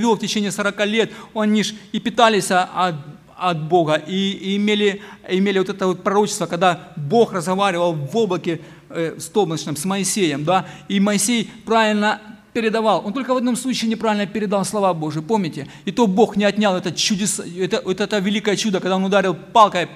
вел 0.00 0.16
в 0.16 0.20
течение 0.20 0.50
40 0.50 0.86
лет, 0.86 1.12
они 1.34 1.62
ж 1.62 1.74
и 1.92 2.00
питались 2.00 2.50
от, 2.50 2.96
от 3.36 3.62
Бога, 3.62 3.94
и, 3.94 4.32
и 4.32 4.56
имели, 4.56 5.00
имели 5.28 5.58
вот 5.58 5.68
это 5.68 5.86
вот 5.86 6.02
пророчество, 6.02 6.46
когда 6.46 6.92
Бог 6.96 7.32
разговаривал 7.32 7.92
в 7.92 8.16
облаке 8.16 8.60
э, 8.88 9.16
столбночном 9.18 9.76
с 9.76 9.84
Моисеем, 9.84 10.44
да, 10.44 10.66
и 10.88 11.00
Моисей 11.00 11.50
правильно 11.64 12.20
передавал. 12.52 13.02
Он 13.06 13.12
только 13.12 13.34
в 13.34 13.36
одном 13.36 13.56
случае 13.56 13.90
неправильно 13.90 14.26
передал 14.26 14.64
слова 14.64 14.92
Божьи, 14.92 15.20
помните? 15.20 15.68
И 15.84 15.92
то 15.92 16.06
Бог 16.06 16.36
не 16.36 16.44
отнял 16.44 16.76
это, 16.76 16.92
чудес, 16.92 17.40
это, 17.40 17.82
вот 17.84 18.00
это 18.00 18.18
великое 18.18 18.56
чудо, 18.56 18.80
когда 18.80 18.96
он 18.96 19.04
ударил 19.04 19.34
палкой 19.34 19.88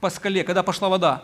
по 0.00 0.10
скале, 0.10 0.44
когда 0.44 0.62
пошла 0.62 0.88
вода. 0.88 1.22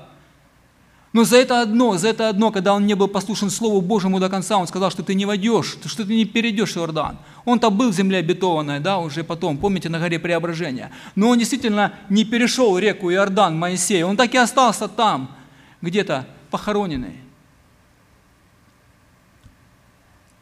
Но 1.16 1.24
за 1.24 1.38
это 1.38 1.62
одно, 1.62 1.96
за 1.96 2.08
это 2.08 2.28
одно, 2.28 2.50
когда 2.50 2.74
он 2.74 2.86
не 2.86 2.92
был 2.92 3.08
послушен 3.08 3.48
Слову 3.48 3.80
Божьему 3.80 4.20
до 4.20 4.28
конца, 4.28 4.58
он 4.58 4.66
сказал, 4.66 4.90
что 4.90 5.02
ты 5.02 5.14
не 5.14 5.24
войдешь, 5.24 5.78
что 5.86 6.04
ты 6.04 6.14
не 6.14 6.26
перейдешь 6.26 6.76
Иордан. 6.76 7.16
Он-то 7.46 7.70
был 7.70 7.90
в 7.90 7.94
земле 7.94 8.18
обетованной, 8.18 8.80
да, 8.80 8.98
уже 8.98 9.24
потом, 9.24 9.56
помните, 9.56 9.88
на 9.88 9.98
горе 9.98 10.18
Преображения. 10.18 10.92
Но 11.14 11.30
он 11.30 11.38
действительно 11.38 11.94
не 12.10 12.26
перешел 12.26 12.76
реку 12.76 13.10
Иордан, 13.10 13.58
Моисей, 13.58 14.02
он 14.02 14.18
так 14.18 14.34
и 14.34 14.36
остался 14.36 14.88
там, 14.88 15.34
где-то 15.80 16.26
похороненный. 16.50 17.16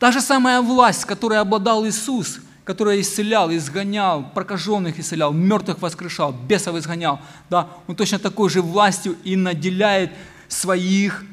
Та 0.00 0.10
же 0.10 0.20
самая 0.20 0.60
власть, 0.60 1.04
которой 1.04 1.38
обладал 1.38 1.86
Иисус, 1.86 2.40
который 2.64 3.00
исцелял, 3.00 3.48
изгонял, 3.52 4.24
прокаженных 4.34 4.98
исцелял, 4.98 5.32
мертвых 5.32 5.80
воскрешал, 5.80 6.32
бесов 6.32 6.74
изгонял, 6.74 7.20
да, 7.48 7.68
он 7.86 7.94
точно 7.94 8.18
такой 8.18 8.50
же 8.50 8.60
властью 8.60 9.16
и 9.22 9.36
наделяет 9.36 10.10
своих 10.48 11.24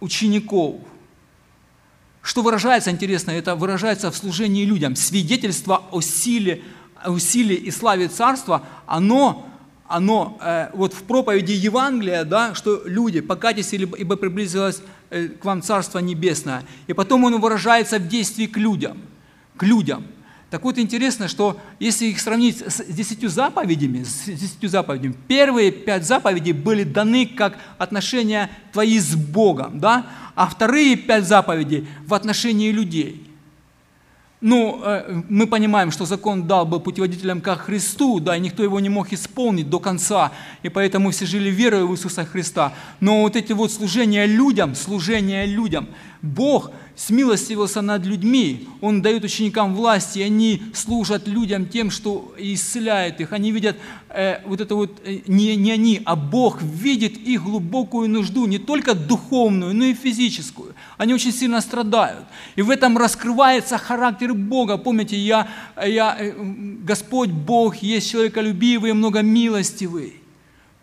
учеников. 0.00 0.76
Что 2.22 2.42
выражается, 2.42 2.90
интересно, 2.90 3.30
это 3.30 3.54
выражается 3.54 4.10
в 4.10 4.16
служении 4.16 4.64
людям. 4.64 4.96
Свидетельство 4.96 5.84
о 5.90 6.00
силе, 6.00 6.62
о 7.02 7.18
силе 7.18 7.56
и 7.56 7.70
славе 7.70 8.08
Царства, 8.08 8.66
оно, 8.86 9.46
оно 9.88 10.38
э, 10.42 10.70
вот 10.74 10.92
в 10.92 11.02
проповеди 11.04 11.52
Евангелия, 11.52 12.24
да, 12.24 12.54
что 12.54 12.82
люди, 12.84 13.20
покайтесь, 13.20 13.72
ибо 13.72 14.16
приблизилось 14.16 14.82
э, 15.08 15.28
к 15.28 15.44
вам 15.44 15.62
Царство 15.62 15.98
Небесное. 15.98 16.64
И 16.86 16.92
потом 16.92 17.24
оно 17.24 17.38
выражается 17.38 17.98
в 17.98 18.06
действии 18.08 18.46
к 18.46 18.56
людям. 18.56 18.98
К 19.56 19.62
людям– 19.62 20.04
так 20.50 20.64
вот 20.64 20.78
интересно, 20.78 21.28
что 21.28 21.60
если 21.78 22.06
их 22.06 22.20
сравнить 22.20 22.60
с 22.60 22.84
десятью 22.84 23.30
заповедями, 23.30 24.02
с 24.02 24.24
десятью 24.24 24.68
заповедями, 24.68 25.14
первые 25.28 25.70
пять 25.70 26.04
заповедей 26.04 26.52
были 26.52 26.82
даны 26.82 27.24
как 27.24 27.56
отношения 27.78 28.50
твои 28.72 28.98
с 28.98 29.14
Богом, 29.14 29.78
да? 29.78 30.06
а 30.34 30.48
вторые 30.48 30.96
пять 30.96 31.24
заповедей 31.24 31.86
в 32.04 32.14
отношении 32.14 32.72
людей. 32.72 33.30
Ну, 34.40 34.80
э, 34.82 35.22
мы 35.28 35.46
понимаем, 35.46 35.90
что 35.90 36.06
закон 36.06 36.46
дал 36.46 36.64
бы 36.64 36.80
путеводителям 36.80 37.42
как 37.42 37.60
Христу, 37.60 38.20
да, 38.20 38.36
и 38.36 38.40
никто 38.40 38.62
его 38.62 38.80
не 38.80 38.88
мог 38.88 39.12
исполнить 39.12 39.68
до 39.68 39.78
конца, 39.78 40.32
и 40.62 40.70
поэтому 40.70 41.10
все 41.10 41.26
жили 41.26 41.50
верой 41.50 41.84
в 41.84 41.92
Иисуса 41.92 42.24
Христа. 42.24 42.72
Но 43.00 43.20
вот 43.20 43.36
эти 43.36 43.52
вот 43.52 43.70
служения 43.70 44.24
людям, 44.24 44.74
служения 44.74 45.44
людям, 45.44 45.88
Бог 46.22 46.70
смилостивился 46.96 47.80
над 47.80 48.04
людьми, 48.04 48.68
Он 48.82 49.00
дает 49.00 49.24
ученикам 49.24 49.74
власть, 49.74 50.18
и 50.18 50.22
они 50.22 50.62
служат 50.74 51.26
людям 51.26 51.66
тем, 51.66 51.90
что 51.90 52.34
исцеляет 52.36 53.20
их. 53.22 53.32
Они 53.32 53.52
видят 53.52 53.76
э, 54.10 54.42
вот 54.44 54.60
это 54.60 54.74
вот, 54.74 55.00
э, 55.04 55.20
не, 55.26 55.56
не 55.56 55.70
они, 55.70 56.02
а 56.04 56.14
Бог 56.14 56.60
видит 56.60 57.16
их 57.16 57.44
глубокую 57.44 58.10
нужду, 58.10 58.46
не 58.46 58.58
только 58.58 58.94
духовную, 58.94 59.74
но 59.74 59.84
и 59.84 59.94
физическую. 59.94 60.74
Они 60.98 61.14
очень 61.14 61.32
сильно 61.32 61.62
страдают. 61.62 62.26
И 62.54 62.60
в 62.60 62.68
этом 62.68 62.98
раскрывается 62.98 63.78
характер 63.78 64.34
Бога. 64.34 64.76
Помните, 64.76 65.16
я, 65.16 65.48
я, 65.82 66.16
э, 66.18 66.34
Господь 66.84 67.30
Бог 67.30 67.76
есть 67.76 68.10
человеколюбивый, 68.10 68.92
многомилостивый. 68.92 70.19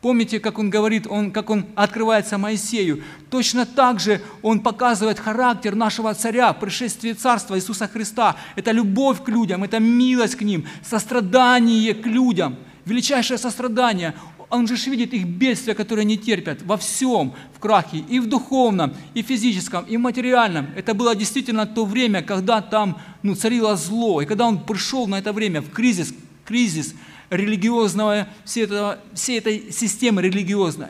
Помните, 0.08 0.40
как 0.40 0.58
он 0.58 0.70
говорит, 0.70 1.06
он, 1.06 1.32
как 1.34 1.50
он 1.50 1.66
открывается 1.76 2.38
Моисею? 2.38 3.04
Точно 3.30 3.66
так 3.66 4.00
же 4.00 4.22
он 4.42 4.62
показывает 4.62 5.20
характер 5.20 5.76
нашего 5.76 6.14
царя, 6.14 6.54
пришествие 6.54 7.14
царства 7.14 7.58
Иисуса 7.58 7.90
Христа. 7.90 8.38
Это 8.56 8.72
любовь 8.72 9.22
к 9.22 9.28
людям, 9.28 9.66
это 9.66 9.80
милость 9.80 10.36
к 10.38 10.44
ним, 10.44 10.66
сострадание 10.82 11.94
к 11.94 12.06
людям, 12.06 12.56
величайшее 12.86 13.38
сострадание. 13.38 14.14
Он 14.50 14.66
же 14.66 14.76
видит 14.90 15.14
их 15.14 15.26
бедствия, 15.28 15.74
которые 15.74 16.04
они 16.04 16.18
терпят 16.18 16.62
во 16.62 16.78
всем, 16.78 17.34
в 17.54 17.60
крахе, 17.60 17.98
и 17.98 18.22
в 18.22 18.30
духовном, 18.30 18.94
и 19.14 19.22
в 19.22 19.26
физическом, 19.26 19.84
и 19.84 19.98
в 19.98 20.00
материальном. 20.00 20.68
Это 20.78 20.94
было 20.94 21.18
действительно 21.18 21.66
то 21.66 21.84
время, 21.84 22.22
когда 22.22 22.62
там 22.62 22.98
ну, 23.24 23.36
царило 23.36 23.76
зло. 23.76 24.22
И 24.22 24.26
когда 24.26 24.48
он 24.48 24.64
пришел 24.64 25.06
на 25.06 25.20
это 25.20 25.34
время 25.34 25.62
в 25.62 25.70
кризис, 25.70 26.14
кризис– 26.46 26.96
религиозного, 27.30 28.28
всей, 28.46 28.64
этого, 28.64 29.00
всей 29.14 29.40
этой 29.40 29.72
системы 29.72 30.22
религиозной. 30.22 30.90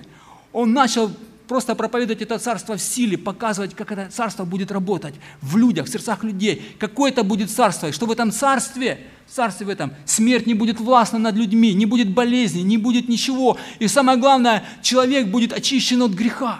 Он 0.54 0.74
начал 0.74 1.12
просто 1.48 1.76
проповедовать 1.76 2.22
это 2.22 2.38
царство 2.40 2.76
в 2.78 2.82
силе, 2.82 3.18
показывать, 3.18 3.74
как 3.74 3.92
это 3.92 4.10
царство 4.12 4.46
будет 4.46 4.72
работать 4.72 5.16
в 5.42 5.58
людях, 5.58 5.88
в 5.88 5.90
сердцах 5.90 6.24
людей. 6.24 6.76
Какое 6.80 7.12
это 7.12 7.24
будет 7.24 7.50
царство, 7.50 7.88
и 7.88 7.92
что 7.92 8.06
в 8.06 8.12
этом 8.12 8.32
царстве, 8.32 9.08
в 9.28 9.34
царстве 9.34 9.66
в 9.66 9.70
этом, 9.70 9.94
смерть 10.06 10.46
не 10.46 10.54
будет 10.54 10.80
властна 10.80 11.20
над 11.20 11.36
людьми, 11.36 11.74
не 11.74 11.86
будет 11.86 12.10
болезни, 12.10 12.62
не 12.62 12.78
будет 12.78 13.08
ничего. 13.08 13.58
И 13.80 13.88
самое 13.88 14.18
главное, 14.18 14.64
человек 14.82 15.28
будет 15.28 15.54
очищен 15.54 16.02
от 16.02 16.12
греха. 16.12 16.60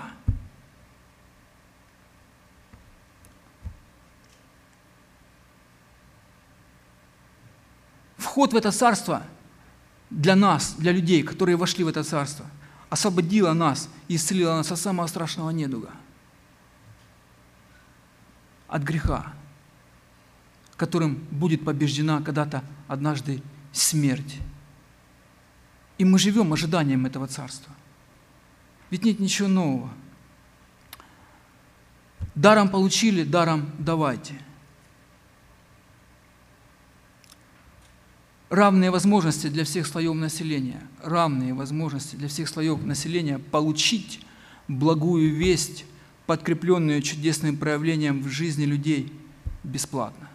Вход 8.18 8.54
в 8.54 8.56
это 8.56 8.72
царство– 8.72 9.24
для 10.10 10.36
нас, 10.36 10.76
для 10.78 10.92
людей, 10.92 11.24
которые 11.24 11.56
вошли 11.58 11.84
в 11.84 11.88
это 11.88 12.04
царство, 12.04 12.46
освободила 12.90 13.54
нас 13.54 13.90
и 14.08 14.16
исцелила 14.16 14.56
нас 14.56 14.72
от 14.72 14.80
самого 14.80 15.08
страшного 15.08 15.50
недуга, 15.50 15.92
от 18.68 18.84
греха, 18.84 19.34
которым 20.76 21.16
будет 21.32 21.66
побеждена 21.66 22.22
когда-то 22.22 22.64
однажды 22.88 23.42
смерть. 23.72 24.38
И 25.98 26.06
мы 26.06 26.20
живем 26.20 26.54
ожиданием 26.54 27.06
этого 27.06 27.28
царства. 27.28 27.74
Ведь 28.90 29.04
нет 29.04 29.20
ничего 29.20 29.48
нового. 29.48 29.90
Даром 32.36 32.70
получили, 32.70 33.24
даром 33.24 33.72
давайте– 33.80 34.40
равные 38.50 38.92
возможности 38.92 39.48
для 39.48 39.64
всех 39.64 39.88
слоев 39.88 40.16
населения, 40.16 40.82
равные 41.04 41.54
возможности 41.54 42.16
для 42.16 42.28
всех 42.28 42.48
слоев 42.48 42.84
населения 42.84 43.40
получить 43.40 44.22
благую 44.68 45.34
весть, 45.34 45.86
подкрепленную 46.26 47.02
чудесным 47.02 47.58
проявлением 47.58 48.22
в 48.22 48.30
жизни 48.30 48.66
людей 48.66 49.12
бесплатно. 49.64 50.30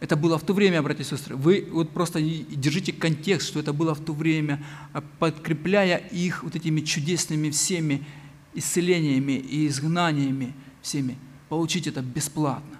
Это 0.00 0.16
было 0.16 0.38
в 0.38 0.42
то 0.42 0.52
время, 0.52 0.82
братья 0.82 1.02
и 1.02 1.06
сестры. 1.06 1.34
Вы 1.34 1.66
вот 1.70 1.90
просто 1.90 2.20
держите 2.20 2.92
контекст, 2.92 3.48
что 3.48 3.60
это 3.60 3.72
было 3.72 3.94
в 3.94 4.04
то 4.04 4.12
время, 4.12 4.62
а 4.92 5.00
подкрепляя 5.00 5.96
их 5.96 6.42
вот 6.42 6.54
этими 6.54 6.80
чудесными 6.80 7.48
всеми 7.50 8.04
исцелениями 8.52 9.32
и 9.32 9.66
изгнаниями 9.66 10.52
всеми. 10.82 11.16
Получить 11.48 11.86
это 11.86 12.02
бесплатно. 12.02 12.76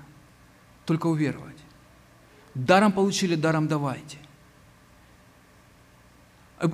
Только 0.84 1.06
уверовать. 1.06 1.53
Даром 2.54 2.92
получили, 2.92 3.34
даром 3.34 3.69
давайте. 3.69 4.19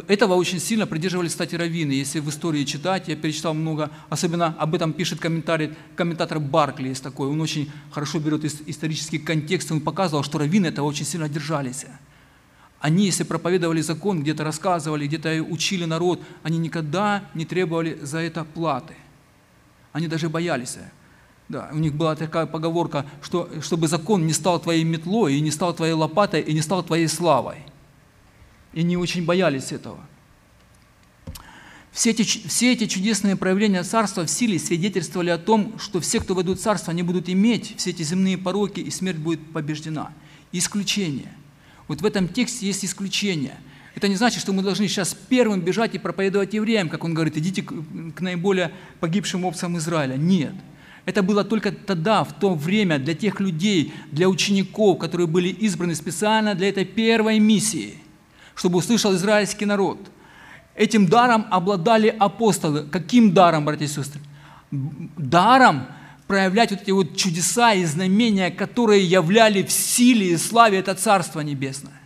Этого 0.09 0.35
очень 0.35 0.61
сильно 0.61 0.87
придерживались, 0.87 1.33
кстати, 1.33 1.55
раввины. 1.55 1.93
Если 1.93 2.21
в 2.21 2.29
истории 2.29 2.65
читать, 2.65 3.09
я 3.09 3.17
перечитал 3.17 3.55
много, 3.55 3.91
особенно 4.09 4.55
об 4.59 4.75
этом 4.75 4.93
пишет 4.93 5.21
комментарий, 5.21 5.75
комментатор 5.97 6.39
Баркли 6.39 6.89
есть 6.89 7.03
такой, 7.03 7.29
он 7.29 7.41
очень 7.41 7.73
хорошо 7.91 8.21
берет 8.21 8.45
исторический 8.45 9.19
контекст, 9.19 9.73
он 9.73 9.81
показывал, 9.81 10.23
что 10.23 10.39
раввины 10.39 10.67
этого 10.67 10.87
очень 10.87 11.07
сильно 11.07 11.29
держались. 11.29 11.87
Они, 12.79 13.07
если 13.07 13.25
проповедовали 13.25 13.81
закон, 13.81 14.23
где-то 14.23 14.45
рассказывали, 14.45 15.07
где-то 15.07 15.43
учили 15.43 15.87
народ, 15.87 16.23
они 16.43 16.59
никогда 16.59 17.25
не 17.35 17.45
требовали 17.45 17.99
за 18.03 18.19
это 18.19 18.45
платы. 18.45 18.95
Они 19.93 20.09
даже 20.09 20.29
боялись. 20.29 20.77
Да, 21.51 21.69
у 21.73 21.79
них 21.79 21.95
была 21.95 22.15
такая 22.15 22.47
поговорка, 22.47 23.05
что 23.21 23.51
чтобы 23.61 23.89
закон 23.89 24.25
не 24.25 24.33
стал 24.33 24.61
твоей 24.61 24.85
метлой, 24.85 25.35
и 25.35 25.41
не 25.41 25.51
стал 25.51 25.75
твоей 25.75 25.95
лопатой, 25.95 26.43
и 26.43 26.53
не 26.53 26.61
стал 26.61 26.85
твоей 26.85 27.09
славой. 27.09 27.57
И 28.73 28.81
они 28.81 28.97
очень 28.97 29.25
боялись 29.25 29.73
этого. 29.73 29.99
Все 31.91 32.11
эти, 32.11 32.23
все 32.23 32.73
эти 32.73 32.87
чудесные 32.87 33.35
проявления 33.35 33.83
Царства 33.83 34.25
в 34.27 34.31
силе 34.31 34.61
свидетельствовали 34.61 35.31
о 35.31 35.39
том, 35.39 35.77
что 35.81 35.99
все, 35.99 36.21
кто 36.21 36.37
войдут 36.37 36.61
в 36.61 36.63
Царство, 36.63 36.93
они 36.93 37.03
будут 37.03 37.29
иметь 37.29 37.75
все 37.77 37.91
эти 37.91 38.05
земные 38.05 38.39
пороки, 38.39 38.79
и 38.79 38.91
смерть 38.93 39.19
будет 39.19 39.53
побеждена. 39.53 40.13
Исключение. 40.53 41.33
Вот 41.89 42.01
в 42.01 42.07
этом 42.07 42.29
тексте 42.29 42.65
есть 42.65 42.85
исключение. 42.85 43.59
Это 43.97 44.07
не 44.07 44.15
значит, 44.15 44.41
что 44.41 44.53
мы 44.53 44.63
должны 44.63 44.87
сейчас 44.87 45.17
первым 45.29 45.63
бежать 45.63 45.97
и 45.97 45.99
проповедовать 45.99 46.55
евреям, 46.55 46.89
как 46.89 47.03
он 47.03 47.13
говорит, 47.13 47.37
идите 47.37 47.63
к 47.63 48.21
наиболее 48.21 48.71
погибшим 49.01 49.45
овцам 49.45 49.77
Израиля. 49.79 50.15
Нет. 50.15 50.55
Это 51.05 51.23
было 51.23 51.45
только 51.45 51.73
тогда, 51.73 52.25
в 52.25 52.33
то 52.39 52.55
время, 52.55 52.99
для 52.99 53.15
тех 53.15 53.41
людей, 53.41 53.93
для 54.13 54.29
учеников, 54.29 54.99
которые 54.99 55.27
были 55.27 55.49
избраны 55.49 55.95
специально 55.95 56.55
для 56.55 56.69
этой 56.69 56.85
первой 56.85 57.39
миссии, 57.39 57.95
чтобы 58.55 58.79
услышал 58.79 59.15
израильский 59.15 59.67
народ. 59.67 59.99
Этим 60.75 61.07
даром 61.07 61.47
обладали 61.51 62.09
апостолы. 62.09 62.87
Каким 62.91 63.33
даром, 63.33 63.65
братья 63.65 63.87
и 63.87 63.89
сестры? 63.89 64.21
Даром 64.71 65.87
проявлять 66.27 66.71
вот 66.71 66.83
эти 66.83 66.91
вот 66.93 67.17
чудеса 67.17 67.73
и 67.73 67.85
знамения, 67.85 68.51
которые 68.51 69.05
являли 69.05 69.63
в 69.63 69.73
силе 69.73 70.33
и 70.33 70.37
славе 70.37 70.79
это 70.79 70.95
Царство 70.95 71.41
Небесное. 71.41 72.00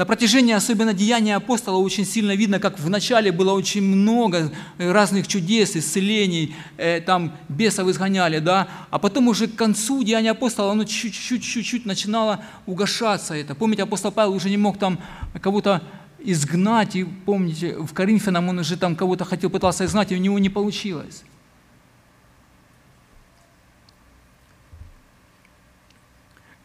На 0.00 0.06
протяжении 0.06 0.54
особенно 0.54 0.94
деяния 0.94 1.36
апостола 1.36 1.76
очень 1.76 2.06
сильно 2.06 2.34
видно, 2.34 2.58
как 2.58 2.78
вначале 2.80 3.32
было 3.32 3.52
очень 3.52 3.82
много 3.82 4.50
разных 4.78 5.28
чудес, 5.28 5.76
исцелений, 5.76 6.54
э, 6.78 7.02
там 7.02 7.36
бесов 7.50 7.86
изгоняли, 7.86 8.38
да, 8.38 8.66
а 8.90 8.98
потом 8.98 9.28
уже 9.28 9.46
к 9.46 9.56
концу 9.56 10.02
деяния 10.02 10.30
апостола 10.30 10.72
оно 10.72 10.84
чуть-чуть 10.84 11.84
начинало 11.84 12.42
угошаться 12.64 13.34
это. 13.34 13.54
Помните, 13.54 13.82
апостол 13.82 14.10
Павел 14.10 14.32
уже 14.32 14.48
не 14.48 14.56
мог 14.56 14.78
там 14.78 14.98
кого-то 15.38 15.82
изгнать, 16.18 16.96
и 16.96 17.04
помните, 17.04 17.76
в 17.76 17.92
Коринфянам 17.92 18.48
он 18.48 18.60
уже 18.60 18.78
там 18.78 18.96
кого-то 18.96 19.26
хотел, 19.26 19.50
пытался 19.50 19.84
изгнать, 19.84 20.12
и 20.12 20.14
у 20.14 20.18
него 20.18 20.38
не 20.38 20.48
получилось. 20.48 21.24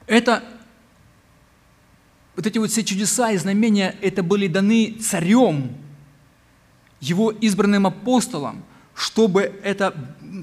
Это 0.08 0.42
вот 2.36 2.46
эти 2.46 2.58
вот 2.58 2.72
все 2.72 2.84
чудеса 2.84 3.32
и 3.32 3.38
знамения, 3.38 3.96
это 4.02 4.24
были 4.24 4.48
даны 4.48 4.98
царем, 5.02 5.72
его 7.00 7.32
избранным 7.32 7.88
апостолом, 7.88 8.64
чтобы, 8.94 9.54
это, 9.64 9.94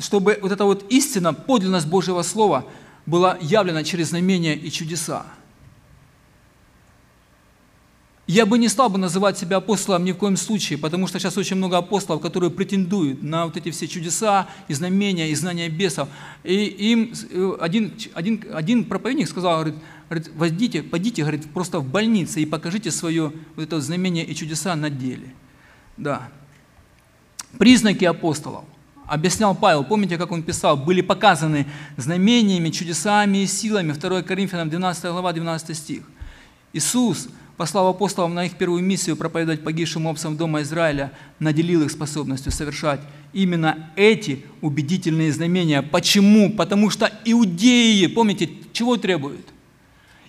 чтобы 0.01 0.39
вот 0.41 0.53
эта 0.53 0.65
вот 0.65 0.91
истина, 0.91 1.35
подлинность 1.35 1.87
Божьего 1.87 2.23
Слова 2.23 2.67
была 3.07 3.37
явлена 3.41 3.85
через 3.85 4.09
знамения 4.09 4.55
и 4.55 4.71
чудеса. 4.71 5.27
Я 8.33 8.47
бы 8.47 8.57
не 8.57 8.69
стал 8.69 8.89
бы 8.89 8.97
называть 8.97 9.37
себя 9.37 9.59
апостолом 9.59 10.07
ни 10.07 10.13
в 10.13 10.17
коем 10.17 10.39
случае, 10.39 10.79
потому 10.79 11.07
что 11.07 11.19
сейчас 11.19 11.37
очень 11.37 11.57
много 11.57 11.77
апостолов, 11.77 12.23
которые 12.23 12.51
претендуют 12.51 13.23
на 13.23 13.45
вот 13.45 13.59
эти 13.59 13.71
все 13.71 13.87
чудеса 13.87 14.49
и 14.69 14.73
знамения, 14.73 15.29
и 15.29 15.35
знания 15.35 15.69
бесов. 15.69 16.09
И 16.43 16.65
им 16.65 17.13
э, 17.31 17.59
один, 17.61 17.93
один, 18.15 18.43
один 18.55 18.85
проповедник 18.87 19.29
сказал, 19.29 19.57
говорит, 19.57 19.75
говорит, 20.09 20.31
возьмите, 20.35 20.83
пойдите, 20.83 21.21
говорит, 21.21 21.45
просто 21.53 21.79
в 21.81 21.87
больнице 21.87 22.41
и 22.41 22.47
покажите 22.47 22.91
свое 22.91 23.35
вот 23.55 23.65
это 23.65 23.79
знамение 23.83 24.25
и 24.25 24.35
чудеса 24.35 24.75
на 24.77 24.89
деле. 24.89 25.35
Да. 25.99 26.31
Признаки 27.59 28.07
апостолов. 28.07 28.65
Объяснял 29.07 29.55
Павел, 29.55 29.85
помните, 29.85 30.17
как 30.17 30.33
он 30.33 30.43
писал, 30.43 30.79
были 30.79 31.03
показаны 31.03 31.67
знамениями, 31.99 32.71
чудесами 32.71 33.43
и 33.43 33.47
силами. 33.47 33.93
2 33.93 34.23
Коринфянам 34.23 34.71
12 34.71 35.05
глава, 35.05 35.35
12 35.35 35.77
стих. 35.77 36.05
Иисус– 36.73 37.29
послав 37.63 37.95
апостолов 37.95 38.33
на 38.33 38.47
их 38.47 38.55
первую 38.55 38.83
миссию 38.83 39.17
проповедовать 39.17 39.63
погибшим 39.63 40.07
овцам 40.09 40.37
дома 40.37 40.63
Израиля, 40.63 41.13
наделил 41.39 41.83
их 41.83 41.93
способностью 41.93 42.51
совершать 42.51 43.01
именно 43.33 43.91
эти 43.95 44.45
убедительные 44.61 45.33
знамения. 45.33 45.81
Почему? 45.81 46.51
Потому 46.51 46.91
что 46.91 47.09
иудеи, 47.25 48.07
помните, 48.07 48.51
чего 48.73 48.97
требуют? 48.97 49.47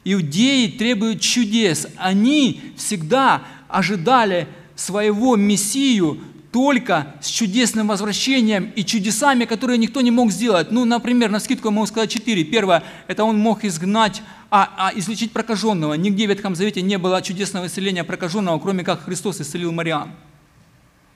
Иудеи 0.03 0.67
требуют 0.67 1.21
чудес. 1.21 1.87
Они 1.97 2.61
всегда 2.77 3.41
ожидали 3.67 4.47
своего 4.75 5.35
Мессию 5.35 6.19
только 6.53 7.07
с 7.19 7.27
чудесным 7.27 7.87
возвращением 7.87 8.71
и 8.75 8.85
чудесами, 8.85 9.45
которые 9.45 9.79
никто 9.79 10.01
не 10.01 10.11
мог 10.11 10.31
сделать. 10.31 10.69
Ну, 10.69 10.85
например, 10.85 11.31
на 11.31 11.39
скидку 11.39 11.69
я 11.69 11.71
могу 11.71 11.87
сказать 11.87 12.11
четыре. 12.11 12.43
Первое, 12.43 12.83
это 13.07 13.23
он 13.23 13.39
мог 13.39 13.65
изгнать, 13.65 14.21
а, 14.51 14.69
а 14.77 14.91
излечить 14.95 15.31
прокаженного. 15.31 15.95
Нигде 15.95 16.27
в 16.27 16.29
Ветхом 16.29 16.55
Завете 16.55 16.83
не 16.83 16.99
было 16.99 17.23
чудесного 17.23 17.65
исцеления 17.65 18.03
прокаженного, 18.03 18.59
кроме 18.59 18.83
как 18.83 19.03
Христос 19.03 19.41
исцелил 19.41 19.71
Мариам. 19.71 20.15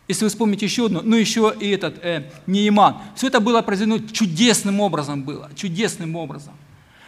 Если 0.07 0.23
вы 0.23 0.29
вспомните 0.29 0.65
еще 0.65 0.87
одну, 0.87 1.01
ну 1.03 1.15
еще 1.15 1.53
и 1.59 1.69
этот, 1.69 2.03
э, 2.03 2.31
Неиман. 2.47 2.97
Все 3.15 3.27
это 3.27 3.39
было 3.39 3.61
произведено 3.61 3.99
чудесным 4.11 4.79
образом 4.79 5.21
было, 5.21 5.51
чудесным 5.55 6.15
образом. 6.15 6.53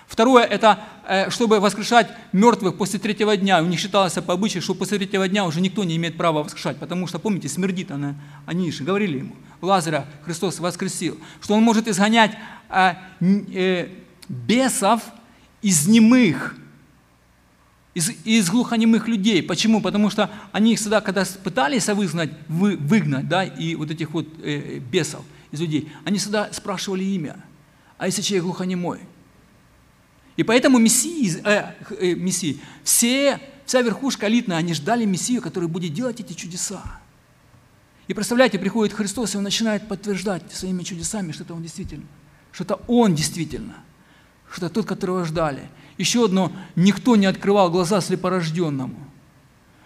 Второе– 0.09 0.43
это 0.45 0.79
э, 1.07 1.29
чтобы 1.29 1.59
воскрешать 1.59 2.09
мертвых 2.33 2.77
после 2.77 2.97
третьего 2.97 3.37
дня. 3.37 3.61
У 3.61 3.67
них 3.67 3.79
считалось 3.79 4.13
по 4.13 4.33
обычаю, 4.33 4.63
что 4.63 4.73
после 4.73 4.97
третьего 4.97 5.27
дня 5.27 5.45
уже 5.45 5.61
никто 5.61 5.83
не 5.83 5.97
имеет 5.97 6.17
права 6.17 6.41
воскрешать, 6.41 6.77
потому 6.77 7.05
что, 7.05 7.19
помните, 7.19 7.47
смердит 7.47 7.91
она. 7.91 8.15
Они 8.47 8.71
же 8.71 8.83
говорили 8.83 9.19
ему, 9.19 9.35
Лазаря 9.61 10.07
Христос 10.25 10.59
воскресил, 10.59 11.19
что 11.41 11.53
он 11.53 11.61
может 11.61 11.87
изгонять 11.87 12.31
э, 12.69 12.93
э, 13.21 13.89
бесов 14.27 15.03
из 15.61 15.87
немых, 15.87 16.55
из, 17.93 18.09
из 18.25 18.49
глухонемых 18.49 19.07
людей. 19.07 19.43
Почему? 19.43 19.79
Потому 19.79 20.09
что 20.09 20.31
они 20.51 20.75
всегда, 20.75 21.01
когда 21.01 21.23
пытались 21.43 21.87
выгнать, 21.87 22.31
вы, 22.47 22.77
выгнать 22.77 23.27
да, 23.27 23.43
и 23.43 23.75
вот 23.75 23.91
этих 23.91 24.09
вот 24.09 24.25
э, 24.41 24.79
бесов 24.79 25.23
из 25.51 25.61
людей, 25.61 25.91
они 26.03 26.17
всегда 26.17 26.49
спрашивали 26.51 27.03
имя. 27.03 27.35
А 27.99 28.07
если 28.07 28.23
человек 28.23 28.45
глухонемой– 28.45 29.01
и 30.39 30.43
поэтому 30.43 30.77
мессии, 30.77 31.37
э, 31.43 31.73
э, 31.99 32.13
мессии 32.13 32.61
все, 32.85 33.41
вся 33.65 33.81
верхушка 33.81 34.29
элитная, 34.29 34.55
они 34.55 34.73
ждали 34.73 35.03
Мессию, 35.03 35.41
который 35.41 35.67
будет 35.67 35.93
делать 35.93 36.21
эти 36.21 36.31
чудеса. 36.31 36.81
И 38.07 38.13
представляете, 38.13 38.57
приходит 38.57 38.95
Христос, 38.95 39.35
и 39.35 39.37
Он 39.37 39.43
начинает 39.43 39.89
подтверждать 39.89 40.43
своими 40.53 40.83
чудесами, 40.83 41.33
что 41.33 41.43
это 41.43 41.53
Он 41.53 41.61
действительно, 41.61 42.05
что 42.53 42.63
это 42.63 42.75
Он 42.87 43.15
действительно, 43.15 43.83
что 44.49 44.67
это 44.67 44.75
тот, 44.75 44.85
которого 44.85 45.25
ждали. 45.25 45.69
Еще 45.97 46.23
одно, 46.23 46.53
никто 46.77 47.17
не 47.17 47.25
открывал 47.25 47.69
глаза 47.69 47.99
слепорожденному. 47.99 48.95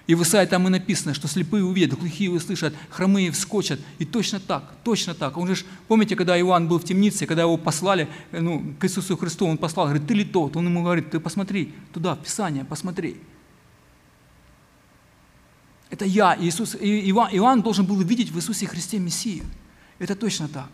И 0.05 0.15
в 0.15 0.23
Исаии 0.23 0.45
там 0.45 0.67
и 0.67 0.69
написано, 0.69 1.13
что 1.13 1.29
слепые 1.29 1.63
увидят, 1.63 1.97
глухие 1.97 2.29
услышат, 2.29 2.73
хромые 2.89 3.31
вскочат. 3.31 3.79
И 3.99 4.05
точно 4.05 4.41
так, 4.41 4.73
точно 4.83 5.13
так. 5.13 5.37
Он 5.37 5.55
же, 5.55 5.63
помните, 5.87 6.17
когда 6.17 6.37
Иоанн 6.37 6.67
был 6.67 6.77
в 6.77 6.83
темнице, 6.83 7.25
когда 7.25 7.43
его 7.43 7.55
послали 7.55 8.09
ну, 8.33 8.73
к 8.79 8.83
Иисусу 8.83 9.15
Христу, 9.15 9.47
он 9.47 9.57
послал, 9.57 9.85
говорит, 9.85 10.05
ты 10.05 10.13
ли 10.13 10.25
тот? 10.25 10.57
Он 10.57 10.65
ему 10.65 10.83
говорит, 10.83 11.11
ты 11.11 11.21
посмотри 11.21 11.73
туда, 11.93 12.15
в 12.15 12.19
Писание, 12.23 12.65
посмотри. 12.65 13.15
Это 15.89 16.03
я, 16.03 16.35
Иисус, 16.37 16.75
Иоанн, 16.75 17.29
Иоанн 17.33 17.61
должен 17.61 17.85
был 17.85 17.97
увидеть 17.97 18.29
в 18.29 18.37
Иисусе 18.37 18.67
Христе 18.67 18.99
Мессию. 18.99 19.45
Это 19.99 20.15
точно 20.15 20.49
так. 20.49 20.69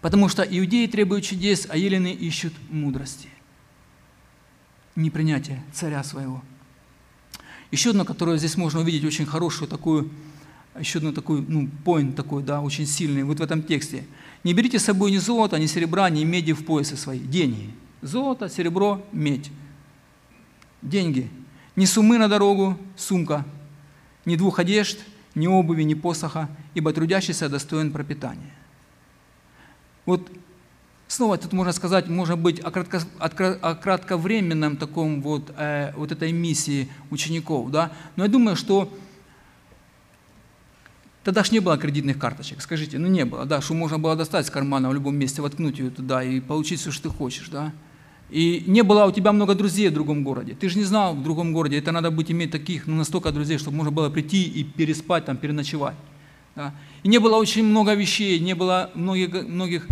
Потому 0.00 0.28
что 0.28 0.42
иудеи 0.42 0.86
требуют 0.86 1.24
чудес, 1.24 1.66
а 1.68 1.76
елены 1.76 2.12
ищут 2.12 2.54
мудрости. 2.70 3.28
Непринятие 4.96 5.62
царя 5.72 6.02
своего– 6.02 6.42
еще 7.70 7.90
одно, 7.90 8.04
которое 8.04 8.38
здесь 8.38 8.56
можно 8.56 8.80
увидеть, 8.80 9.04
очень 9.04 9.26
хорошую 9.26 9.68
такую, 9.68 10.10
еще 10.78 10.98
одну 10.98 11.12
такую, 11.12 11.44
ну, 11.48 11.68
point 11.84 12.14
такой, 12.14 12.42
да, 12.42 12.60
очень 12.60 12.86
сильный, 12.86 13.22
вот 13.22 13.38
в 13.38 13.42
этом 13.42 13.62
тексте. 13.62 14.04
«Не 14.42 14.52
берите 14.52 14.78
с 14.78 14.84
собой 14.84 15.10
ни 15.10 15.18
золота, 15.18 15.58
ни 15.58 15.66
серебра, 15.66 16.10
ни 16.10 16.24
меди 16.24 16.52
в 16.52 16.64
поясы 16.64 16.96
свои». 16.96 17.18
Деньги. 17.18 17.70
Золото, 18.02 18.48
серебро, 18.50 19.02
медь. 19.12 19.50
Деньги. 20.82 21.30
Ни 21.76 21.86
сумы 21.86 22.18
на 22.18 22.28
дорогу, 22.28 22.76
сумка. 22.96 23.46
Ни 24.26 24.36
двух 24.36 24.58
одежд, 24.58 24.98
ни 25.34 25.46
обуви, 25.46 25.82
ни 25.82 25.94
посоха, 25.94 26.48
ибо 26.74 26.92
трудящийся 26.92 27.48
достоин 27.48 27.90
пропитания. 27.90 28.54
Вот 30.04 30.30
Снова 31.06 31.36
тут 31.36 31.52
можно 31.52 31.72
сказать, 31.72 32.08
может 32.08 32.38
быть, 32.38 32.60
о, 32.60 32.70
кратко, 32.70 33.02
о 33.20 33.74
кратковременном 33.74 34.76
таком 34.76 35.20
вот, 35.22 35.52
э, 35.56 35.92
вот 35.96 36.12
этой 36.12 36.32
миссии 36.32 36.88
учеников, 37.10 37.70
да. 37.70 37.92
Но 38.16 38.24
я 38.24 38.30
думаю, 38.30 38.56
что 38.56 38.92
тогда 41.22 41.44
ж 41.44 41.52
не 41.52 41.60
было 41.60 41.76
кредитных 41.76 42.18
карточек, 42.18 42.62
скажите, 42.62 42.98
ну 42.98 43.08
не 43.08 43.24
было, 43.24 43.44
да, 43.44 43.60
что 43.60 43.74
можно 43.74 43.98
было 43.98 44.16
достать 44.16 44.46
с 44.46 44.50
кармана 44.50 44.88
в 44.88 44.94
любом 44.94 45.16
месте, 45.16 45.42
воткнуть 45.42 45.78
ее 45.78 45.90
туда 45.90 46.22
и 46.22 46.40
получить 46.40 46.80
все, 46.80 46.90
что 46.90 47.10
ты 47.10 47.16
хочешь, 47.16 47.48
да. 47.48 47.72
И 48.30 48.64
не 48.66 48.82
было 48.82 49.04
у 49.04 49.12
тебя 49.12 49.32
много 49.32 49.54
друзей 49.54 49.90
в 49.90 49.94
другом 49.94 50.24
городе. 50.24 50.56
Ты 50.58 50.68
же 50.68 50.78
не 50.78 50.84
знал 50.84 51.14
в 51.14 51.22
другом 51.22 51.52
городе, 51.52 51.78
это 51.78 51.92
надо 51.92 52.10
быть 52.10 52.30
иметь 52.32 52.50
таких, 52.50 52.86
ну, 52.86 52.96
настолько 52.96 53.30
друзей, 53.30 53.58
чтобы 53.58 53.76
можно 53.76 53.92
было 53.92 54.08
прийти 54.08 54.42
и 54.44 54.64
переспать, 54.64 55.26
там, 55.26 55.36
переночевать. 55.36 55.94
Да. 56.56 56.74
И 57.02 57.08
не 57.08 57.18
было 57.18 57.36
очень 57.36 57.64
много 57.64 57.94
вещей, 57.94 58.40
не 58.40 58.54
было 58.54 58.90
многих, 58.94 59.46
многих 59.46 59.86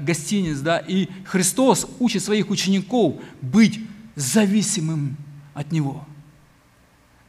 гостиниц, 0.00 0.58
да, 0.58 0.78
и 0.78 1.08
Христос 1.24 1.86
учит 1.98 2.22
своих 2.22 2.50
учеников 2.50 3.14
быть 3.40 3.80
зависимым 4.14 5.16
от 5.54 5.72
Него. 5.72 6.04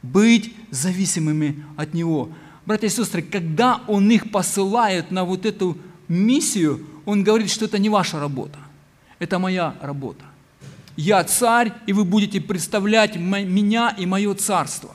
Быть 0.02 0.54
зависимыми 0.70 1.64
от 1.76 1.94
Него. 1.94 2.28
Братья 2.66 2.86
и 2.86 2.90
сестры, 2.90 3.22
когда 3.22 3.80
Он 3.88 4.10
их 4.10 4.30
посылает 4.30 5.10
на 5.10 5.24
вот 5.24 5.46
эту 5.46 5.78
миссию, 6.06 6.86
Он 7.06 7.24
говорит, 7.24 7.50
что 7.50 7.64
это 7.64 7.78
не 7.78 7.88
ваша 7.88 8.20
работа, 8.20 8.58
это 9.18 9.38
моя 9.38 9.74
работа. 9.80 10.24
Я 10.96 11.24
царь, 11.24 11.72
и 11.86 11.92
вы 11.92 12.04
будете 12.04 12.40
представлять 12.40 13.16
меня 13.16 13.94
и 13.98 14.06
мое 14.06 14.34
царство. 14.34 14.94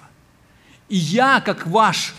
И 0.88 0.96
я, 0.96 1.42
как 1.42 1.68
ваш 1.68 2.14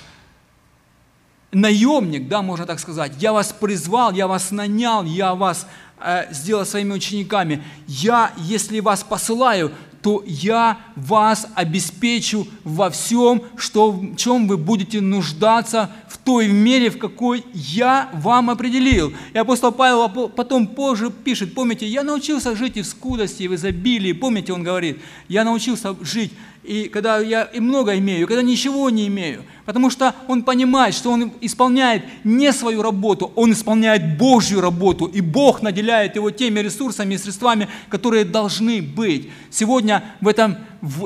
наемник, 1.52 2.28
да, 2.28 2.42
можно 2.42 2.66
так 2.66 2.80
сказать. 2.80 3.12
Я 3.18 3.32
вас 3.32 3.52
призвал, 3.52 4.12
я 4.12 4.26
вас 4.26 4.50
нанял, 4.50 5.04
я 5.04 5.34
вас 5.34 5.66
э, 5.98 6.32
сделал 6.32 6.64
своими 6.64 6.92
учениками. 6.92 7.62
Я, 7.86 8.32
если 8.36 8.80
вас 8.80 9.02
посылаю, 9.02 9.72
то 10.02 10.22
я 10.26 10.78
вас 10.96 11.46
обеспечу 11.54 12.46
во 12.64 12.90
всем, 12.90 13.42
что, 13.56 13.90
в 13.90 14.16
чем 14.16 14.48
вы 14.48 14.56
будете 14.56 15.00
нуждаться 15.00 15.90
той 16.24 16.48
мере, 16.48 16.90
в 16.90 16.98
какой 16.98 17.44
я 17.54 18.10
вам 18.12 18.50
определил. 18.50 19.12
И 19.32 19.38
апостол 19.38 19.72
Павел 19.72 20.08
потом 20.08 20.66
позже 20.66 21.10
пишет, 21.10 21.54
помните, 21.54 21.86
я 21.86 22.02
научился 22.02 22.56
жить 22.56 22.76
и 22.76 22.82
в 22.82 22.86
скудости, 22.86 23.44
и 23.44 23.48
в 23.48 23.54
изобилии. 23.54 24.12
Помните, 24.12 24.52
он 24.52 24.62
говорит, 24.62 24.98
я 25.28 25.44
научился 25.44 25.96
жить 26.02 26.32
и 26.62 26.88
когда 26.88 27.18
я 27.18 27.44
и 27.44 27.58
много 27.58 27.96
имею, 27.98 28.22
и 28.22 28.26
когда 28.26 28.42
ничего 28.42 28.90
не 28.90 29.06
имею. 29.06 29.44
Потому 29.64 29.88
что 29.88 30.14
он 30.28 30.42
понимает, 30.42 30.94
что 30.94 31.10
он 31.10 31.32
исполняет 31.40 32.04
не 32.22 32.52
свою 32.52 32.82
работу, 32.82 33.32
он 33.34 33.52
исполняет 33.52 34.18
Божью 34.18 34.60
работу, 34.60 35.06
и 35.06 35.20
Бог 35.20 35.62
наделяет 35.62 36.16
его 36.16 36.30
теми 36.30 36.60
ресурсами 36.60 37.14
и 37.14 37.18
средствами, 37.18 37.68
которые 37.88 38.24
должны 38.24 38.82
быть. 38.82 39.30
Сегодня 39.50 40.04
в 40.20 40.28
этом, 40.28 40.58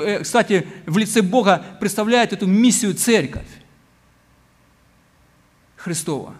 э, 0.02 0.20
кстати, 0.22 0.66
в 0.86 0.98
лице 0.98 1.22
Бога 1.22 1.64
представляет 1.78 2.32
эту 2.32 2.46
миссию 2.46 2.94
церковь 2.94 3.46
Христова. 5.84 6.34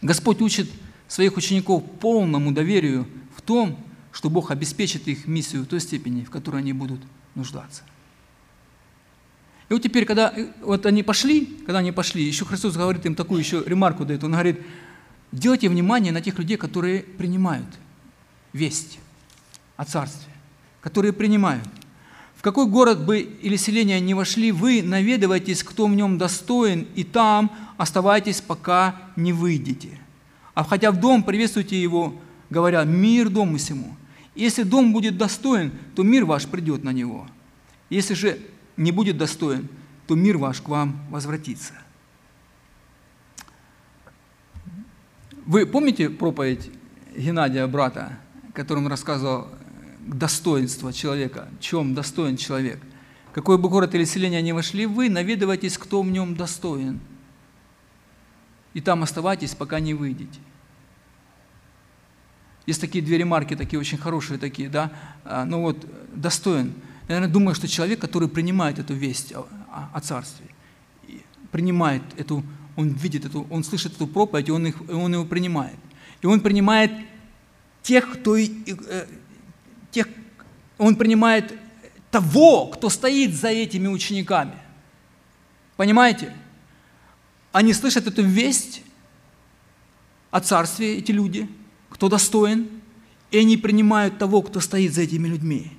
Господь 0.00 0.40
учит 0.40 0.70
своих 1.08 1.36
учеников 1.36 1.82
полному 1.98 2.52
доверию 2.52 3.08
в 3.36 3.42
том, 3.42 3.76
что 4.12 4.30
Бог 4.30 4.52
обеспечит 4.52 5.08
их 5.08 5.26
миссию 5.26 5.62
в 5.62 5.66
той 5.66 5.80
степени, 5.80 6.22
в 6.22 6.30
которой 6.30 6.58
они 6.58 6.72
будут 6.72 7.00
нуждаться. 7.34 7.82
И 9.68 9.72
вот 9.72 9.82
теперь, 9.82 10.04
когда 10.04 10.32
э, 10.32 10.52
вот 10.60 10.86
они 10.86 11.02
пошли, 11.02 11.46
когда 11.66 11.80
они 11.80 11.90
пошли, 11.90 12.22
еще 12.22 12.44
Христос 12.44 12.76
говорит 12.76 13.04
им 13.04 13.16
такую 13.16 13.40
еще 13.40 13.64
ремарку 13.66 14.04
дает, 14.04 14.22
Он 14.22 14.30
говорит, 14.30 14.60
делайте 15.32 15.68
внимание 15.68 16.12
на 16.12 16.20
тех 16.20 16.38
людей, 16.38 16.56
которые 16.56 17.02
принимают 17.02 17.66
весть 18.52 19.00
о 19.76 19.84
Царстве, 19.86 20.32
которые 20.80 21.12
принимают. 21.12 21.68
Какой 22.42 22.66
город 22.66 23.06
бы 23.06 23.20
или 23.20 23.54
селение 23.54 24.00
не 24.00 24.14
вошли, 24.14 24.50
вы 24.50 24.82
наведывайтесь, 24.82 25.62
кто 25.62 25.86
в 25.86 25.94
нем 25.94 26.18
достоин, 26.18 26.88
и 26.96 27.04
там 27.04 27.52
оставайтесь, 27.76 28.40
пока 28.40 28.96
не 29.14 29.32
выйдете. 29.32 30.00
А 30.52 30.64
входя 30.64 30.90
в 30.90 30.98
дом, 30.98 31.22
приветствуйте 31.22 31.80
его, 31.80 32.14
говоря, 32.50 32.82
мир 32.82 33.30
дому 33.30 33.58
всему. 33.58 33.96
Если 34.34 34.64
дом 34.64 34.92
будет 34.92 35.16
достоин, 35.16 35.70
то 35.94 36.02
мир 36.02 36.24
ваш 36.24 36.46
придет 36.46 36.82
на 36.82 36.90
него. 36.90 37.28
Если 37.90 38.14
же 38.14 38.40
не 38.76 38.90
будет 38.90 39.16
достоин, 39.16 39.68
то 40.08 40.16
мир 40.16 40.36
ваш 40.36 40.60
к 40.60 40.68
вам 40.68 41.00
возвратится. 41.10 41.74
Вы 45.46 45.64
помните 45.64 46.10
проповедь 46.10 46.70
Геннадия, 47.16 47.68
брата, 47.68 48.18
которым 48.52 48.88
рассказывал 48.88 49.48
достоинство 50.06 50.92
человека, 50.92 51.48
чем 51.60 51.94
достоин 51.94 52.36
человек? 52.36 52.80
Какой 53.32 53.56
бы 53.58 53.68
город 53.68 53.94
или 53.94 54.04
селение 54.04 54.42
ни 54.42 54.52
вошли, 54.52 54.86
вы 54.86 55.08
наведывайтесь, 55.08 55.78
кто 55.78 56.02
в 56.02 56.10
нем 56.10 56.36
достоин. 56.36 57.00
И 58.74 58.80
там 58.80 59.02
оставайтесь, 59.02 59.54
пока 59.54 59.80
не 59.80 59.94
выйдете. 59.94 60.40
Есть 62.66 62.80
такие 62.80 63.04
две 63.04 63.18
ремарки, 63.18 63.56
такие 63.56 63.80
очень 63.80 63.98
хорошие 63.98 64.38
такие, 64.38 64.68
да, 64.68 64.92
а, 65.24 65.44
ну 65.44 65.62
вот, 65.62 65.84
достоин. 66.14 66.74
Я, 67.08 67.16
наверное, 67.16 67.32
думаю, 67.32 67.54
что 67.54 67.66
человек, 67.66 68.00
который 68.00 68.28
принимает 68.28 68.78
эту 68.78 68.94
весть 68.94 69.32
о, 69.32 69.46
о 69.92 70.00
царстве, 70.00 70.46
принимает 71.50 72.02
эту, 72.16 72.44
он 72.76 72.90
видит 72.90 73.24
эту, 73.24 73.46
он 73.50 73.64
слышит 73.64 73.94
эту 73.94 74.06
проповедь, 74.06 74.48
и 74.48 74.52
он, 74.52 74.66
их, 74.66 74.80
он 74.88 75.12
его 75.12 75.24
принимает. 75.24 75.76
И 76.20 76.26
он 76.26 76.40
принимает 76.40 76.92
тех, 77.82 78.10
кто, 78.10 78.36
э, 78.36 79.06
он 80.78 80.96
принимает 80.96 81.58
того, 82.10 82.66
кто 82.66 82.88
стоит 82.90 83.34
за 83.34 83.48
этими 83.48 83.88
учениками. 83.88 84.54
Понимаете? 85.76 86.34
Они 87.52 87.72
слышат 87.72 88.06
эту 88.06 88.22
весть 88.22 88.82
о 90.30 90.40
царстве, 90.40 90.98
эти 90.98 91.12
люди– 91.12 91.48
кто 91.92 92.08
достоин, 92.08 92.68
и 93.30 93.38
они 93.38 93.56
принимают 93.56 94.18
того, 94.18 94.42
кто 94.42 94.60
стоит 94.60 94.92
за 94.92 95.02
этими 95.02 95.28
людьми, 95.28 95.70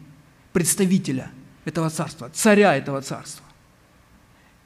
представителя 0.53 1.31
этого 1.65 1.89
царства, 1.89 2.29
царя 2.33 2.75
этого 2.77 3.01
царства. 3.01 3.45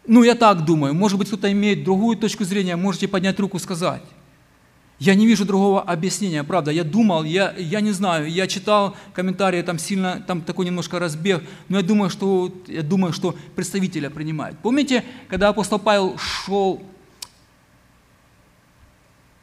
Ну, 0.05 0.23
я 0.23 0.35
так 0.35 0.65
думаю, 0.65 0.93
может 0.93 1.17
быть, 1.17 1.29
кто-то 1.29 1.51
имеет 1.51 1.83
другую 1.83 2.17
точку 2.17 2.43
зрения, 2.43 2.75
можете 2.75 3.07
поднять 3.07 3.39
руку 3.39 3.57
и 3.57 3.59
сказать. 3.59 4.03
Я 4.99 5.13
не 5.13 5.27
вижу 5.27 5.45
другого 5.45 5.81
объяснения, 5.81 6.43
правда. 6.43 6.71
Я 6.71 6.83
думал, 6.83 7.23
я, 7.23 7.53
я 7.57 7.81
не 7.81 7.91
знаю, 7.91 8.29
я 8.31 8.47
читал 8.47 8.95
комментарии, 9.13 9.61
там 9.61 9.77
сильно, 9.77 10.23
там 10.25 10.41
такой 10.41 10.65
немножко 10.65 10.97
разбег, 10.97 11.43
но 11.69 11.77
я 11.77 11.83
думаю, 11.83 12.09
что, 12.09 12.51
я 12.67 12.81
думаю, 12.81 13.13
что 13.13 13.35
представителя 13.55 14.09
принимают. 14.09 14.57
Помните, 14.57 15.03
когда 15.27 15.49
апостол 15.49 15.77
Павел 15.77 16.17
шел 16.17 16.81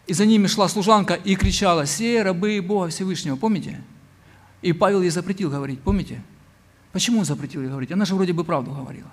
и 0.06 0.12
за 0.12 0.26
ними 0.26 0.49
шла 0.49 0.68
служанка 0.68 1.14
и 1.14 1.34
кричала, 1.34 1.84
«Все 1.84 2.23
рабы 2.23 2.61
Бога 2.61 2.88
Всевышнего». 2.88 3.37
Помните? 3.37 3.80
И 4.61 4.73
Павел 4.73 5.02
ей 5.02 5.11
запретил 5.11 5.50
говорить, 5.50 5.80
помните? 5.80 6.23
Почему 6.92 7.20
он 7.20 7.25
запретил 7.25 7.62
ей 7.62 7.68
говорить? 7.68 7.92
Она 7.92 8.04
же 8.04 8.14
вроде 8.14 8.32
бы 8.32 8.44
правду 8.44 8.73
говорила. 8.73 9.11